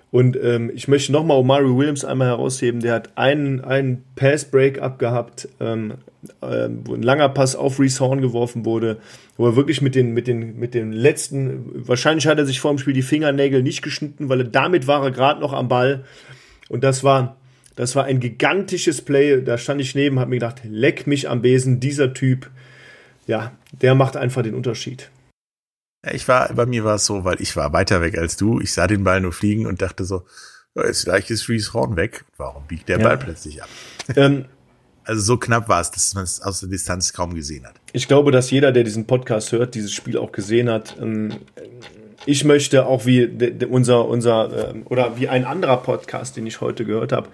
[0.10, 2.80] Und ähm, ich möchte nochmal Omari Williams einmal herausheben.
[2.80, 5.96] Der hat einen, einen Pass-Break abgehabt, ähm,
[6.42, 8.98] äh, wo ein langer Pass auf Reese Horn geworfen wurde,
[9.36, 12.72] wo er wirklich mit den, mit den, mit den letzten, wahrscheinlich hat er sich vor
[12.72, 16.06] dem Spiel die Fingernägel nicht geschnitten, weil er damit war er gerade noch am Ball.
[16.70, 17.36] Und das war,
[17.76, 19.42] das war ein gigantisches Play.
[19.42, 22.50] Da stand ich neben, habe mir gedacht, leck mich am Besen, dieser Typ,
[23.28, 23.52] ja,
[23.82, 25.10] der macht einfach den Unterschied.
[26.12, 28.60] Ich war, bei mir war es so, weil ich war weiter weg als du.
[28.60, 30.24] Ich sah den Ball nur fliegen und dachte so,
[30.76, 32.26] jetzt gleich ist Reese Horn weg.
[32.38, 33.08] Warum biegt der ja.
[33.08, 33.70] Ball plötzlich ab?
[34.16, 34.46] Ähm,
[35.04, 37.76] also so knapp war es, dass man es aus der Distanz kaum gesehen hat.
[37.94, 40.98] Ich glaube, dass jeder, der diesen Podcast hört, dieses Spiel auch gesehen hat.
[41.02, 41.34] Ähm,
[42.26, 43.26] ich möchte auch wie
[43.70, 47.30] unser, unser, ähm, oder wie ein anderer Podcast, den ich heute gehört habe,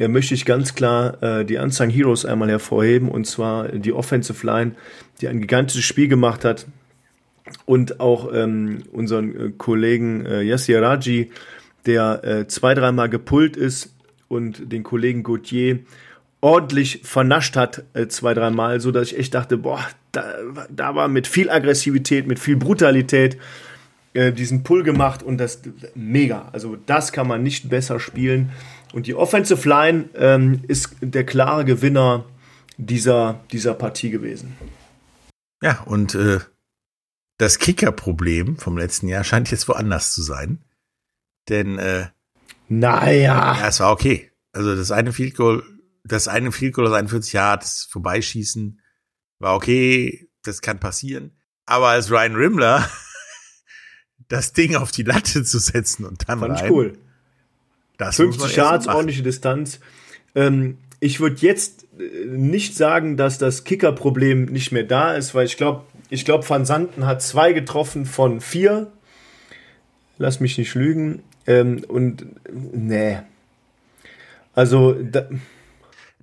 [0.00, 4.72] möchte ich ganz klar äh, die Unsung Heroes einmal hervorheben, und zwar die Offensive Line,
[5.20, 6.66] die ein gigantisches Spiel gemacht hat,
[7.66, 11.30] und auch ähm, unseren äh, Kollegen äh, Yassir Raji,
[11.86, 13.94] der äh, zwei, dreimal gepult ist
[14.28, 15.80] und den Kollegen Gauthier
[16.40, 20.24] ordentlich vernascht hat, äh, zwei, dreimal, so dass ich echt dachte, boah, da,
[20.70, 23.36] da war mit viel Aggressivität, mit viel Brutalität
[24.14, 25.60] äh, diesen Pull gemacht und das
[25.94, 26.48] mega.
[26.52, 28.50] Also das kann man nicht besser spielen.
[28.92, 32.24] Und die Offensive Line ähm, ist der klare Gewinner
[32.76, 34.56] dieser, dieser Partie gewesen.
[35.62, 36.38] Ja, und äh,
[37.40, 40.58] das Kicker-Problem vom letzten Jahr scheint jetzt woanders zu sein.
[41.48, 42.08] Denn, äh,
[42.68, 43.56] naja.
[43.58, 44.30] Ja, es war okay.
[44.52, 45.62] Also das eine Field Goal,
[46.04, 48.80] das eine Field Goal aus 41 Yards vorbeischießen
[49.38, 51.32] war okay, das kann passieren.
[51.64, 52.90] Aber als Ryan Rimmler
[54.28, 56.98] das Ding auf die Latte zu setzen und dann Fand rein, ich cool.
[57.96, 59.80] Das 50 Yards, ordentliche Distanz.
[60.34, 65.46] Ähm, ich würde jetzt äh, nicht sagen, dass das Kicker-Problem nicht mehr da ist, weil
[65.46, 68.92] ich glaube, ich glaube, Van Santen hat zwei getroffen von vier.
[70.18, 71.22] Lass mich nicht lügen.
[71.46, 73.18] Ähm, und nee.
[74.52, 75.28] Also da,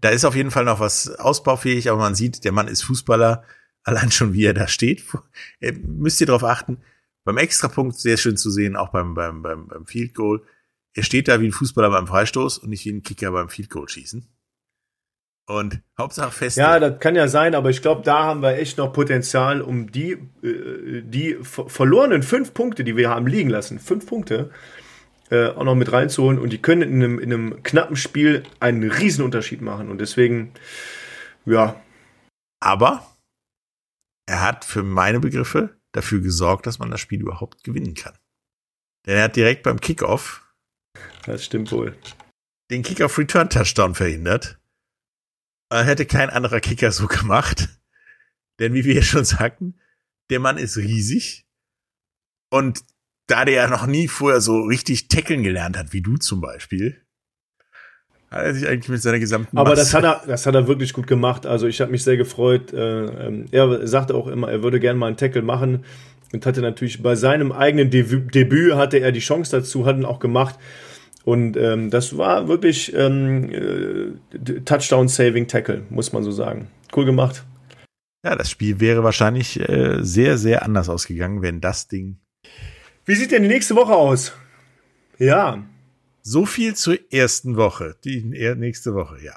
[0.01, 3.43] da ist auf jeden Fall noch was ausbaufähig, aber man sieht, der Mann ist Fußballer.
[3.83, 5.03] Allein schon, wie er da steht.
[5.59, 6.81] Äh, müsst ihr darauf achten.
[7.23, 10.43] Beim Extrapunkt sehr schön zu sehen, auch beim, beim, beim, beim Field Goal.
[10.93, 13.69] Er steht da wie ein Fußballer beim Freistoß und nicht wie ein Kicker beim Field
[13.69, 14.27] Goal schießen.
[15.49, 16.57] Und Hauptsache fest.
[16.57, 19.89] Ja, das kann ja sein, aber ich glaube, da haben wir echt noch Potenzial, um
[19.89, 24.51] die, äh, die verlorenen fünf Punkte, die wir haben liegen lassen, fünf Punkte,
[25.29, 26.37] äh, auch noch mit reinzuholen.
[26.37, 29.89] Und die können in einem, in einem knappen Spiel einen Riesenunterschied machen.
[29.89, 30.51] Und deswegen,
[31.45, 31.81] ja.
[32.59, 33.07] Aber
[34.25, 38.17] er hat für meine Begriffe dafür gesorgt, dass man das Spiel überhaupt gewinnen kann.
[39.05, 40.45] Denn er hat direkt beim Kickoff.
[41.25, 41.95] Das stimmt wohl.
[42.69, 44.59] Den Kickoff Return Touchdown verhindert
[45.69, 47.69] hätte kein anderer Kicker so gemacht.
[48.59, 49.79] Denn wie wir ja schon sagten,
[50.29, 51.45] der Mann ist riesig.
[52.49, 52.83] Und
[53.27, 57.01] da der ja noch nie vorher so richtig tackeln gelernt hat, wie du zum Beispiel,
[58.31, 60.93] hat er sich eigentlich mit seiner gesamten Aber das hat er, das hat er wirklich
[60.93, 61.45] gut gemacht.
[61.45, 62.73] Also ich habe mich sehr gefreut.
[62.73, 65.85] Äh, ähm, er sagte auch immer, er würde gerne mal einen Tackle machen.
[66.33, 70.05] und hatte natürlich bei seinem eigenen Debü Debüt hatte er die Chance dazu, hat ihn
[70.05, 70.55] auch gemacht.
[71.27, 76.69] Und ähm, das war wirklich ähm, äh, Touchdown-Saving-Tackle, muss man so sagen.
[76.95, 77.43] Cool gemacht.
[78.23, 82.21] Ja, das Spiel wäre wahrscheinlich äh, sehr, sehr anders ausgegangen, wenn das Ding.
[83.03, 84.31] Wie sieht denn die nächste Woche aus?
[85.17, 85.65] Ja.
[86.21, 87.97] So viel zur ersten Woche.
[88.05, 89.35] Die nächste Woche, ja.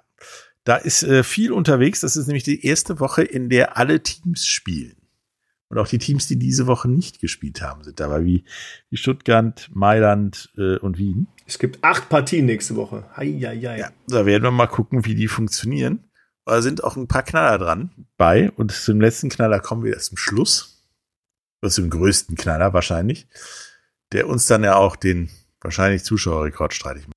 [0.63, 2.03] Da ist äh, viel unterwegs.
[2.03, 5.00] Das ist nämlich die erste Woche, in der alle Teams spielen.
[5.71, 8.45] Und auch die Teams, die diese Woche nicht gespielt haben, sind dabei, wie,
[8.91, 11.29] wie Stuttgart, Mailand äh, und Wien.
[11.47, 13.05] Es gibt acht Partien nächste Woche.
[13.17, 13.79] Hei, hei, hei.
[13.79, 16.11] Ja, da werden wir mal gucken, wie die funktionieren.
[16.45, 18.51] Da sind auch ein paar Knaller dran bei.
[18.51, 20.85] Und zum letzten Knaller kommen wir erst zum Schluss.
[21.61, 23.29] Das ist zum größten Knaller wahrscheinlich.
[24.13, 27.15] Der uns dann ja auch den wahrscheinlich Zuschauerrekord streitig macht.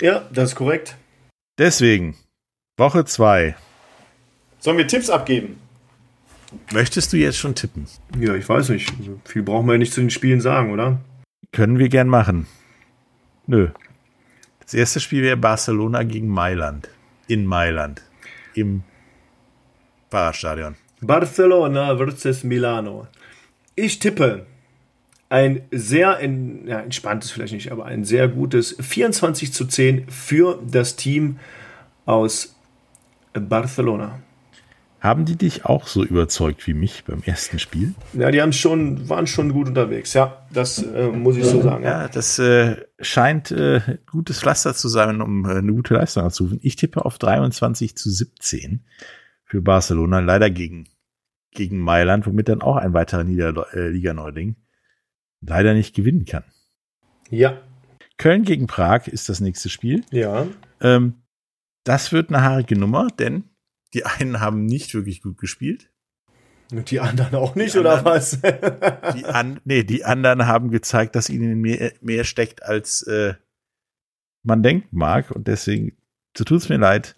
[0.00, 0.96] Ja, das ist korrekt.
[1.58, 2.16] Deswegen,
[2.78, 3.56] Woche zwei.
[4.58, 5.58] Sollen wir Tipps abgeben?
[6.72, 7.86] Möchtest du jetzt schon tippen?
[8.18, 8.92] Ja, ich weiß nicht.
[8.98, 11.00] Also viel brauchen wir ja nicht zu den Spielen sagen, oder?
[11.52, 12.46] Können wir gern machen.
[13.46, 13.68] Nö.
[14.60, 16.88] Das erste Spiel wäre Barcelona gegen Mailand.
[17.26, 18.02] In Mailand.
[18.54, 18.82] Im
[20.10, 20.76] Fahrradstadion.
[21.00, 23.06] Barcelona versus Milano.
[23.74, 24.46] Ich tippe
[25.28, 30.60] ein sehr in, ja, entspanntes vielleicht nicht, aber ein sehr gutes 24 zu 10 für
[30.68, 31.38] das Team
[32.04, 32.56] aus
[33.32, 34.20] Barcelona.
[35.00, 37.94] Haben die dich auch so überzeugt wie mich beim ersten Spiel?
[38.12, 40.12] Ja, die haben schon, waren schon gut unterwegs.
[40.12, 41.84] Ja, das äh, muss ich so sagen.
[41.84, 43.80] Ja, das äh, scheint äh,
[44.10, 46.58] gutes Pflaster zu sein, um äh, eine gute Leistung abzurufen.
[46.62, 48.84] Ich tippe auf 23 zu 17
[49.44, 50.86] für Barcelona, leider gegen,
[51.50, 54.56] gegen Mailand, womit dann auch ein weiterer Niederliga-Neuling
[55.40, 56.44] leider nicht gewinnen kann.
[57.30, 57.58] Ja.
[58.18, 60.04] Köln gegen Prag ist das nächste Spiel.
[60.10, 60.46] Ja.
[60.82, 61.14] Ähm,
[61.84, 63.44] das wird eine haarige Nummer, denn
[63.94, 65.90] die einen haben nicht wirklich gut gespielt.
[66.72, 68.40] Und die anderen auch nicht, die oder anderen, was?
[69.14, 73.34] die, an, nee, die anderen haben gezeigt, dass ihnen mehr, mehr steckt, als äh,
[74.44, 75.30] man denken mag.
[75.32, 75.96] Und deswegen,
[76.36, 77.16] so tut's mir leid,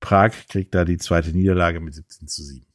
[0.00, 2.66] Prag kriegt da die zweite Niederlage mit 17 zu 7.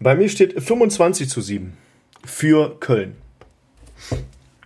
[0.00, 1.76] Bei mir steht 25 zu 7
[2.24, 3.16] für Köln.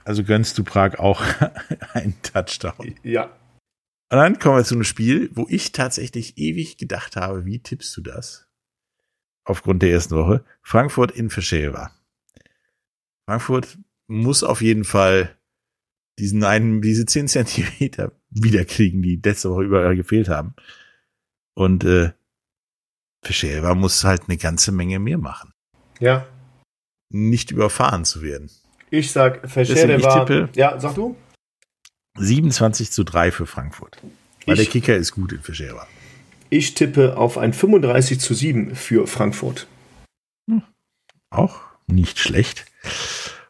[0.05, 1.22] Also gönnst du Prag auch
[1.94, 2.94] einen Touchdown.
[3.03, 3.30] Ja.
[4.13, 7.97] Und dann kommen wir zu einem Spiel, wo ich tatsächlich ewig gedacht habe, wie tippst
[7.97, 8.47] du das?
[9.43, 10.45] Aufgrund der ersten Woche.
[10.61, 11.93] Frankfurt in Fischelva.
[13.27, 15.35] Frankfurt muss auf jeden Fall
[16.19, 20.57] diesen einen, diese 10 Zentimeter wiederkriegen, die letzte Woche überall gefehlt haben.
[21.55, 22.13] Und äh,
[23.25, 25.55] Fischelva muss halt eine ganze Menge mehr machen.
[26.01, 26.27] Ja.
[27.09, 28.51] Nicht überfahren zu werden.
[28.91, 29.49] Ich sag,
[30.27, 31.17] tippe, ja, sag du?
[32.19, 33.99] 27 zu 3 für Frankfurt.
[34.47, 35.87] Weil Ich- der Kicker ist gut in Fischera.
[36.51, 39.67] Ich tippe auf ein 35 zu 7 für Frankfurt.
[41.31, 42.67] Auch nicht schlecht.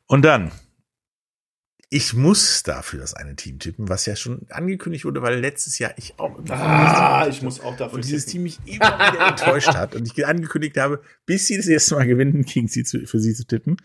[0.07, 0.53] Und dann,
[1.91, 5.93] ich muss dafür das eine Team tippen, was ja schon angekündigt wurde, weil letztes Jahr
[5.97, 8.33] ich auch immer Ah, ich muss auch dafür und dieses tippen.
[8.33, 12.07] Team mich immer wieder enttäuscht hat und ich angekündigt habe, bis sie das erste Mal
[12.07, 13.77] gewinnen, gegen sie zu, für sie zu tippen.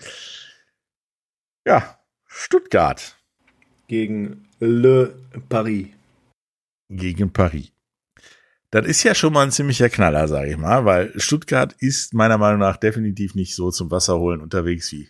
[1.66, 3.18] Ja, Stuttgart
[3.88, 5.14] Gegen Le
[5.49, 5.88] Paris.
[6.89, 7.72] gegen Paris.
[8.72, 12.38] Das ist ja schon mal ein ziemlicher Knaller, sage ich mal, weil Stuttgart ist meiner
[12.38, 15.08] Meinung nach definitiv nicht so zum Wasserholen unterwegs wie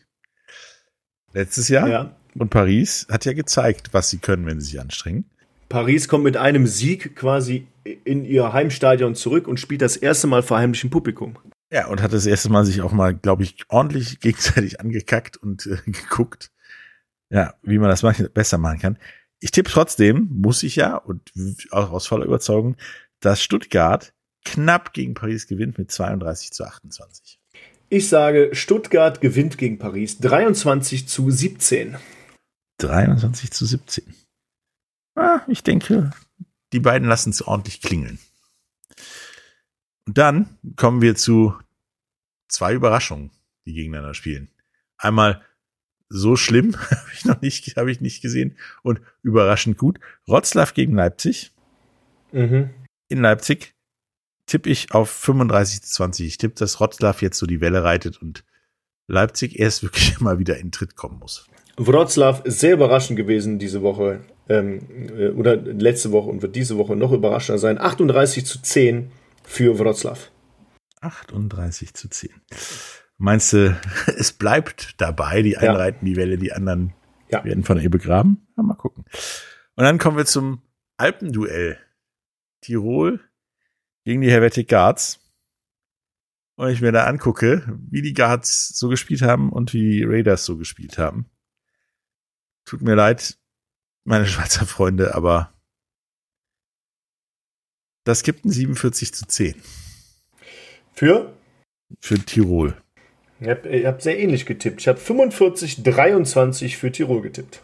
[1.34, 1.88] letztes Jahr.
[1.88, 2.16] Ja.
[2.36, 5.26] Und Paris hat ja gezeigt, was sie können, wenn sie sich anstrengen.
[5.70, 10.44] Paris kommt mit einem Sieg quasi in ihr Heimstadion zurück und spielt das erste Mal
[10.44, 11.38] vor heimlichem Publikum.
[11.72, 15.66] Ja, und hat das erste Mal sich auch mal, glaube ich, ordentlich gegenseitig angekackt und
[15.66, 16.52] äh, geguckt,
[17.30, 18.98] ja, wie man das besser machen kann.
[19.40, 21.32] Ich tippe trotzdem, muss ich ja, und
[21.72, 22.76] auch aus voller Überzeugung,
[23.20, 24.14] dass Stuttgart
[24.46, 27.40] knapp gegen Paris gewinnt mit 32 zu 28.
[27.90, 31.98] Ich sage, Stuttgart gewinnt gegen Paris 23 zu 17.
[32.80, 34.14] 23 zu 17.
[35.16, 36.12] Ah, ich denke,
[36.74, 38.20] die beiden lassen es ordentlich klingeln.
[40.06, 41.56] Und dann kommen wir zu
[42.48, 43.32] zwei Überraschungen,
[43.66, 44.50] die gegeneinander spielen.
[44.98, 45.44] Einmal
[46.10, 50.00] so schlimm, habe ich noch nicht, habe ich nicht gesehen, und überraschend gut.
[50.28, 51.52] Rotzlaff gegen Leipzig.
[52.32, 52.70] Mhm.
[53.10, 53.74] In Leipzig
[54.46, 56.28] tippe ich auf 35 zu 20.
[56.28, 58.44] Ich tippe, dass Rotzlaff jetzt so die Welle reitet und
[59.08, 61.48] Leipzig erst wirklich mal wieder in Tritt kommen muss.
[61.78, 64.82] Wroclaw ist sehr überraschend gewesen diese Woche ähm,
[65.16, 67.78] äh, oder letzte Woche und wird diese Woche noch überraschender sein.
[67.78, 69.12] 38 zu 10
[69.44, 70.18] für Wroclaw.
[71.02, 72.32] 38 zu 10.
[73.18, 73.80] Meinst du,
[74.18, 75.76] es bleibt dabei, die einen Ja.
[75.76, 76.94] reiten die Welle, die anderen
[77.30, 77.44] Ja.
[77.44, 78.48] werden von ihr begraben?
[78.56, 79.06] Ja, mal gucken.
[79.76, 80.62] Und dann kommen wir zum
[80.98, 81.78] Alpenduell.
[82.62, 83.20] Tirol
[84.04, 85.20] gegen die Helvetic Guards.
[86.56, 90.44] Und ich mir da angucke, wie die Guards so gespielt haben und wie die Raiders
[90.44, 91.30] so gespielt haben.
[92.66, 93.38] Tut mir leid,
[94.06, 95.54] meine Schweizer Freunde, aber
[98.06, 99.56] das gibt ein 47 zu 10
[100.94, 101.38] Für?
[102.00, 102.82] für Tirol.
[103.40, 104.82] Ich habe hab sehr ähnlich getippt.
[104.82, 107.62] Ich habe 45, 23 für Tirol getippt.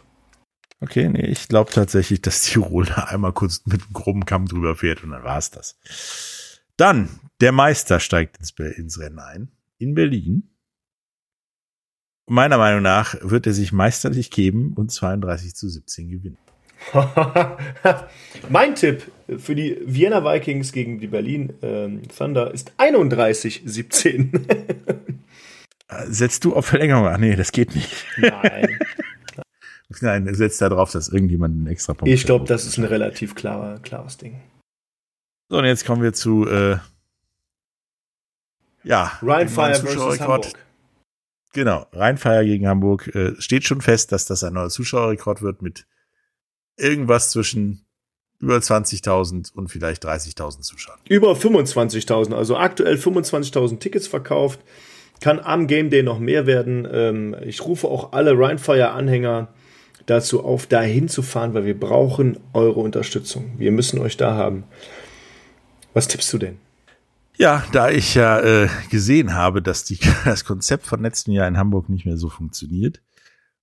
[0.80, 4.76] Okay, nee, ich glaube tatsächlich, dass Tirol da einmal kurz mit einem groben Kamm drüber
[4.76, 5.78] fährt und dann war's das.
[6.76, 7.08] Dann,
[7.40, 9.48] der Meister steigt ins, ins Rennen ein.
[9.78, 10.50] In Berlin.
[12.26, 16.38] Meiner Meinung nach wird er sich meisterlich geben und 32 zu 17 gewinnen.
[18.50, 24.40] mein Tipp für die Vienna Vikings gegen die Berlin ähm, Thunder ist 31-17.
[26.08, 27.20] Setzt du auf Verlängerung an?
[27.20, 28.04] Nee, das geht nicht.
[28.16, 28.78] Nein.
[30.00, 33.34] Nein, setzt da drauf, dass irgendjemand einen extra Punkt Ich glaube, das ist ein relativ
[33.34, 34.40] klarer, klares Ding.
[35.48, 36.78] So, und jetzt kommen wir zu äh,
[38.82, 40.20] ja, dem Fire versus.
[40.20, 40.52] Hamburg.
[41.52, 43.14] Genau, Rheinfeier gegen Hamburg.
[43.14, 45.86] Äh, steht schon fest, dass das ein neuer Zuschauerrekord wird mit
[46.76, 47.86] irgendwas zwischen
[48.40, 50.98] über 20.000 und vielleicht 30.000 Zuschauern.
[51.08, 54.60] Über 25.000, also aktuell 25.000 Tickets verkauft.
[55.20, 56.86] Kann am Game Day noch mehr werden.
[56.90, 59.48] Ähm, ich rufe auch alle Rheinfire-Anhänger
[60.06, 63.52] dazu auf, dahin zu fahren, weil wir brauchen eure Unterstützung.
[63.56, 64.64] Wir müssen euch da haben.
[65.94, 66.58] Was tippst du denn?
[67.36, 71.58] Ja, da ich ja äh, gesehen habe, dass die, das Konzept von letzten Jahr in
[71.58, 73.00] Hamburg nicht mehr so funktioniert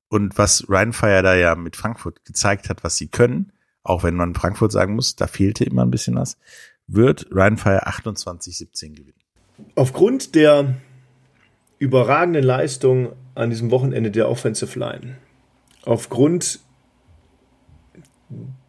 [0.10, 4.36] und was Rheinfire da ja mit Frankfurt gezeigt hat, was sie können, auch wenn man
[4.36, 6.38] Frankfurt sagen muss, da fehlte immer ein bisschen was,
[6.88, 9.16] wird Rheinfire 28-17 gewinnen.
[9.76, 10.76] Aufgrund der
[11.82, 15.17] überragenden Leistung an diesem Wochenende der Offensive Line,
[15.84, 16.59] aufgrund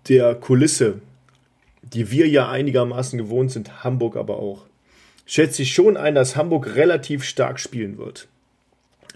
[0.09, 1.03] der Kulisse,
[1.83, 4.65] die wir ja einigermaßen gewohnt sind, Hamburg aber auch,
[5.27, 8.29] schätze ich schon ein, dass Hamburg relativ stark spielen wird.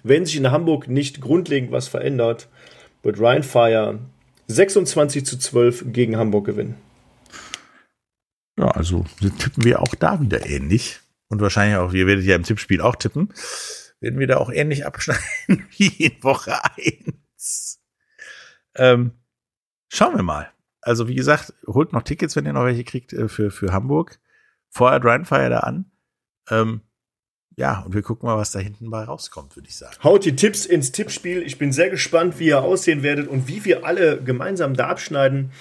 [0.03, 2.49] Wenn sich in Hamburg nicht grundlegend was verändert,
[3.03, 3.99] wird Ryan Fire
[4.49, 6.75] 26 zu 12 gegen Hamburg gewinnen.
[8.59, 9.07] Ja, also
[9.39, 11.01] tippen wir auch da wieder ähnlich.
[11.29, 13.33] Und wahrscheinlich auch, ihr werdet ja im Tippspiel auch tippen,
[14.01, 17.81] werden wir da auch ähnlich abschneiden wie in Woche 1.
[18.75, 19.13] Ähm,
[19.89, 20.51] schauen wir mal.
[20.81, 24.21] Also wie gesagt, holt noch Tickets, wenn ihr noch welche kriegt äh, für, für Hamburg.
[24.69, 25.91] Vorher Rheinfire da an.
[26.51, 26.83] Ähm,
[27.57, 29.97] ja, und wir gucken mal, was da hinten bei rauskommt, würde ich sagen.
[30.05, 31.43] Haut die Tipps ins Tippspiel.
[31.43, 35.53] Ich bin sehr gespannt, wie ihr aussehen werdet und wie wir alle gemeinsam da abschneiden.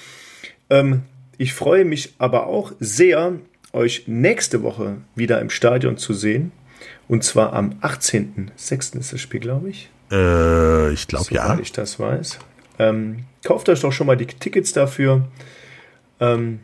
[0.69, 1.03] Ähm,
[1.37, 3.39] ich freue mich aber auch sehr,
[3.71, 6.51] euch nächste Woche wieder im Stadion zu sehen.
[7.07, 8.97] Und zwar am 18.06.
[8.97, 9.89] ist das Spiel, glaube ich.
[10.11, 11.47] Äh, ich glaube ja.
[11.47, 12.39] Soweit ich das weiß.
[12.79, 15.27] Ähm, kauft euch doch schon mal die Tickets dafür.
[16.19, 16.59] Ähm,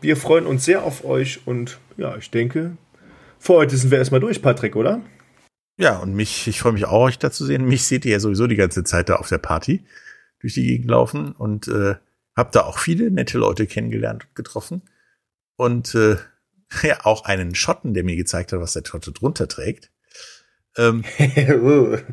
[0.00, 2.76] wir freuen uns sehr auf euch und ja, ich denke,
[3.38, 5.02] für heute sind wir erstmal durch, Patrick, oder?
[5.76, 7.64] Ja, und mich, ich freue mich auch, euch da zu sehen.
[7.64, 9.84] Mich seht ihr ja sowieso die ganze Zeit da auf der Party
[10.40, 11.96] durch die Gegend laufen und äh,
[12.36, 14.82] hab da auch viele nette Leute kennengelernt und getroffen.
[15.56, 16.16] Und äh,
[16.82, 19.90] ja, auch einen Schotten, der mir gezeigt hat, was der Schotte drunter trägt.
[20.76, 21.04] Ähm,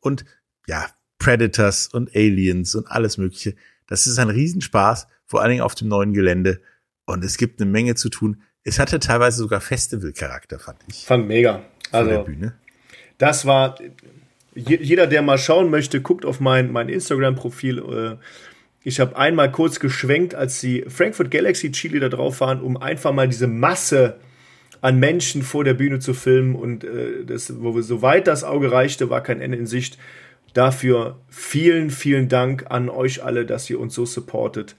[0.00, 0.24] und
[0.66, 0.86] ja,
[1.18, 3.54] Predators und Aliens und alles Mögliche.
[3.86, 6.60] Das ist ein Riesenspaß, vor allen Dingen auf dem neuen Gelände.
[7.06, 8.42] Und es gibt eine Menge zu tun.
[8.64, 11.06] Es hatte teilweise sogar Festival-Charakter, fand ich.
[11.06, 11.62] Fand mega.
[11.90, 12.54] Von der Also, Bühne.
[13.16, 13.78] das war.
[14.54, 17.78] je- Jeder, der mal schauen möchte, guckt auf mein, mein Instagram-Profil.
[17.78, 18.16] äh,
[18.84, 23.12] Ich habe einmal kurz geschwenkt, als die Frankfurt Galaxy Chile da drauf waren, um einfach
[23.12, 24.16] mal diese Masse
[24.80, 26.54] an Menschen vor der Bühne zu filmen.
[26.54, 29.98] Und äh, das, wo soweit das Auge reichte, war kein Ende in Sicht.
[30.54, 34.76] Dafür vielen, vielen Dank an euch alle, dass ihr uns so supportet.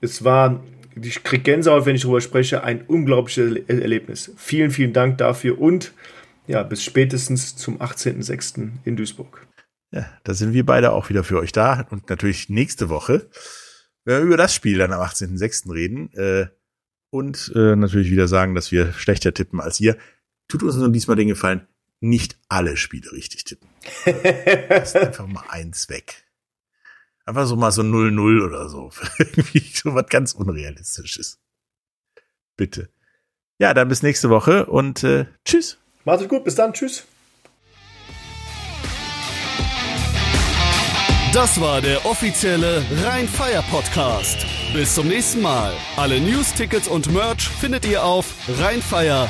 [0.00, 0.62] Es war,
[1.00, 4.32] ich krieg Gänsehaut, wenn ich darüber spreche, ein unglaubliches Erle- Erlebnis.
[4.36, 5.92] Vielen, vielen Dank dafür und
[6.48, 8.70] ja, bis spätestens zum 18.06.
[8.84, 9.46] in Duisburg.
[9.92, 11.86] Ja, da sind wir beide auch wieder für euch da.
[11.90, 13.28] Und natürlich nächste Woche,
[14.04, 15.72] wenn wir über das Spiel dann am 18.06.
[15.72, 16.12] reden.
[16.14, 16.46] Äh,
[17.10, 19.98] und äh, natürlich wieder sagen, dass wir schlechter tippen als ihr.
[20.48, 21.68] Tut uns nur diesmal den Gefallen,
[22.00, 23.68] nicht alle Spiele richtig tippen.
[24.70, 26.24] Lasst einfach mal eins weg.
[27.26, 28.90] Einfach so mal so 0-0 oder so.
[29.18, 31.38] Irgendwie so was ganz Unrealistisches.
[32.56, 32.88] Bitte.
[33.58, 35.78] Ja, dann bis nächste Woche und äh, tschüss.
[36.04, 37.06] Macht es gut, bis dann, tschüss.
[41.32, 44.46] Das war der offizielle Rhein-Fire Podcast.
[44.74, 45.72] Bis zum nächsten Mal.
[45.96, 49.22] Alle News, Tickets und Merch findet ihr auf rheinfire.de.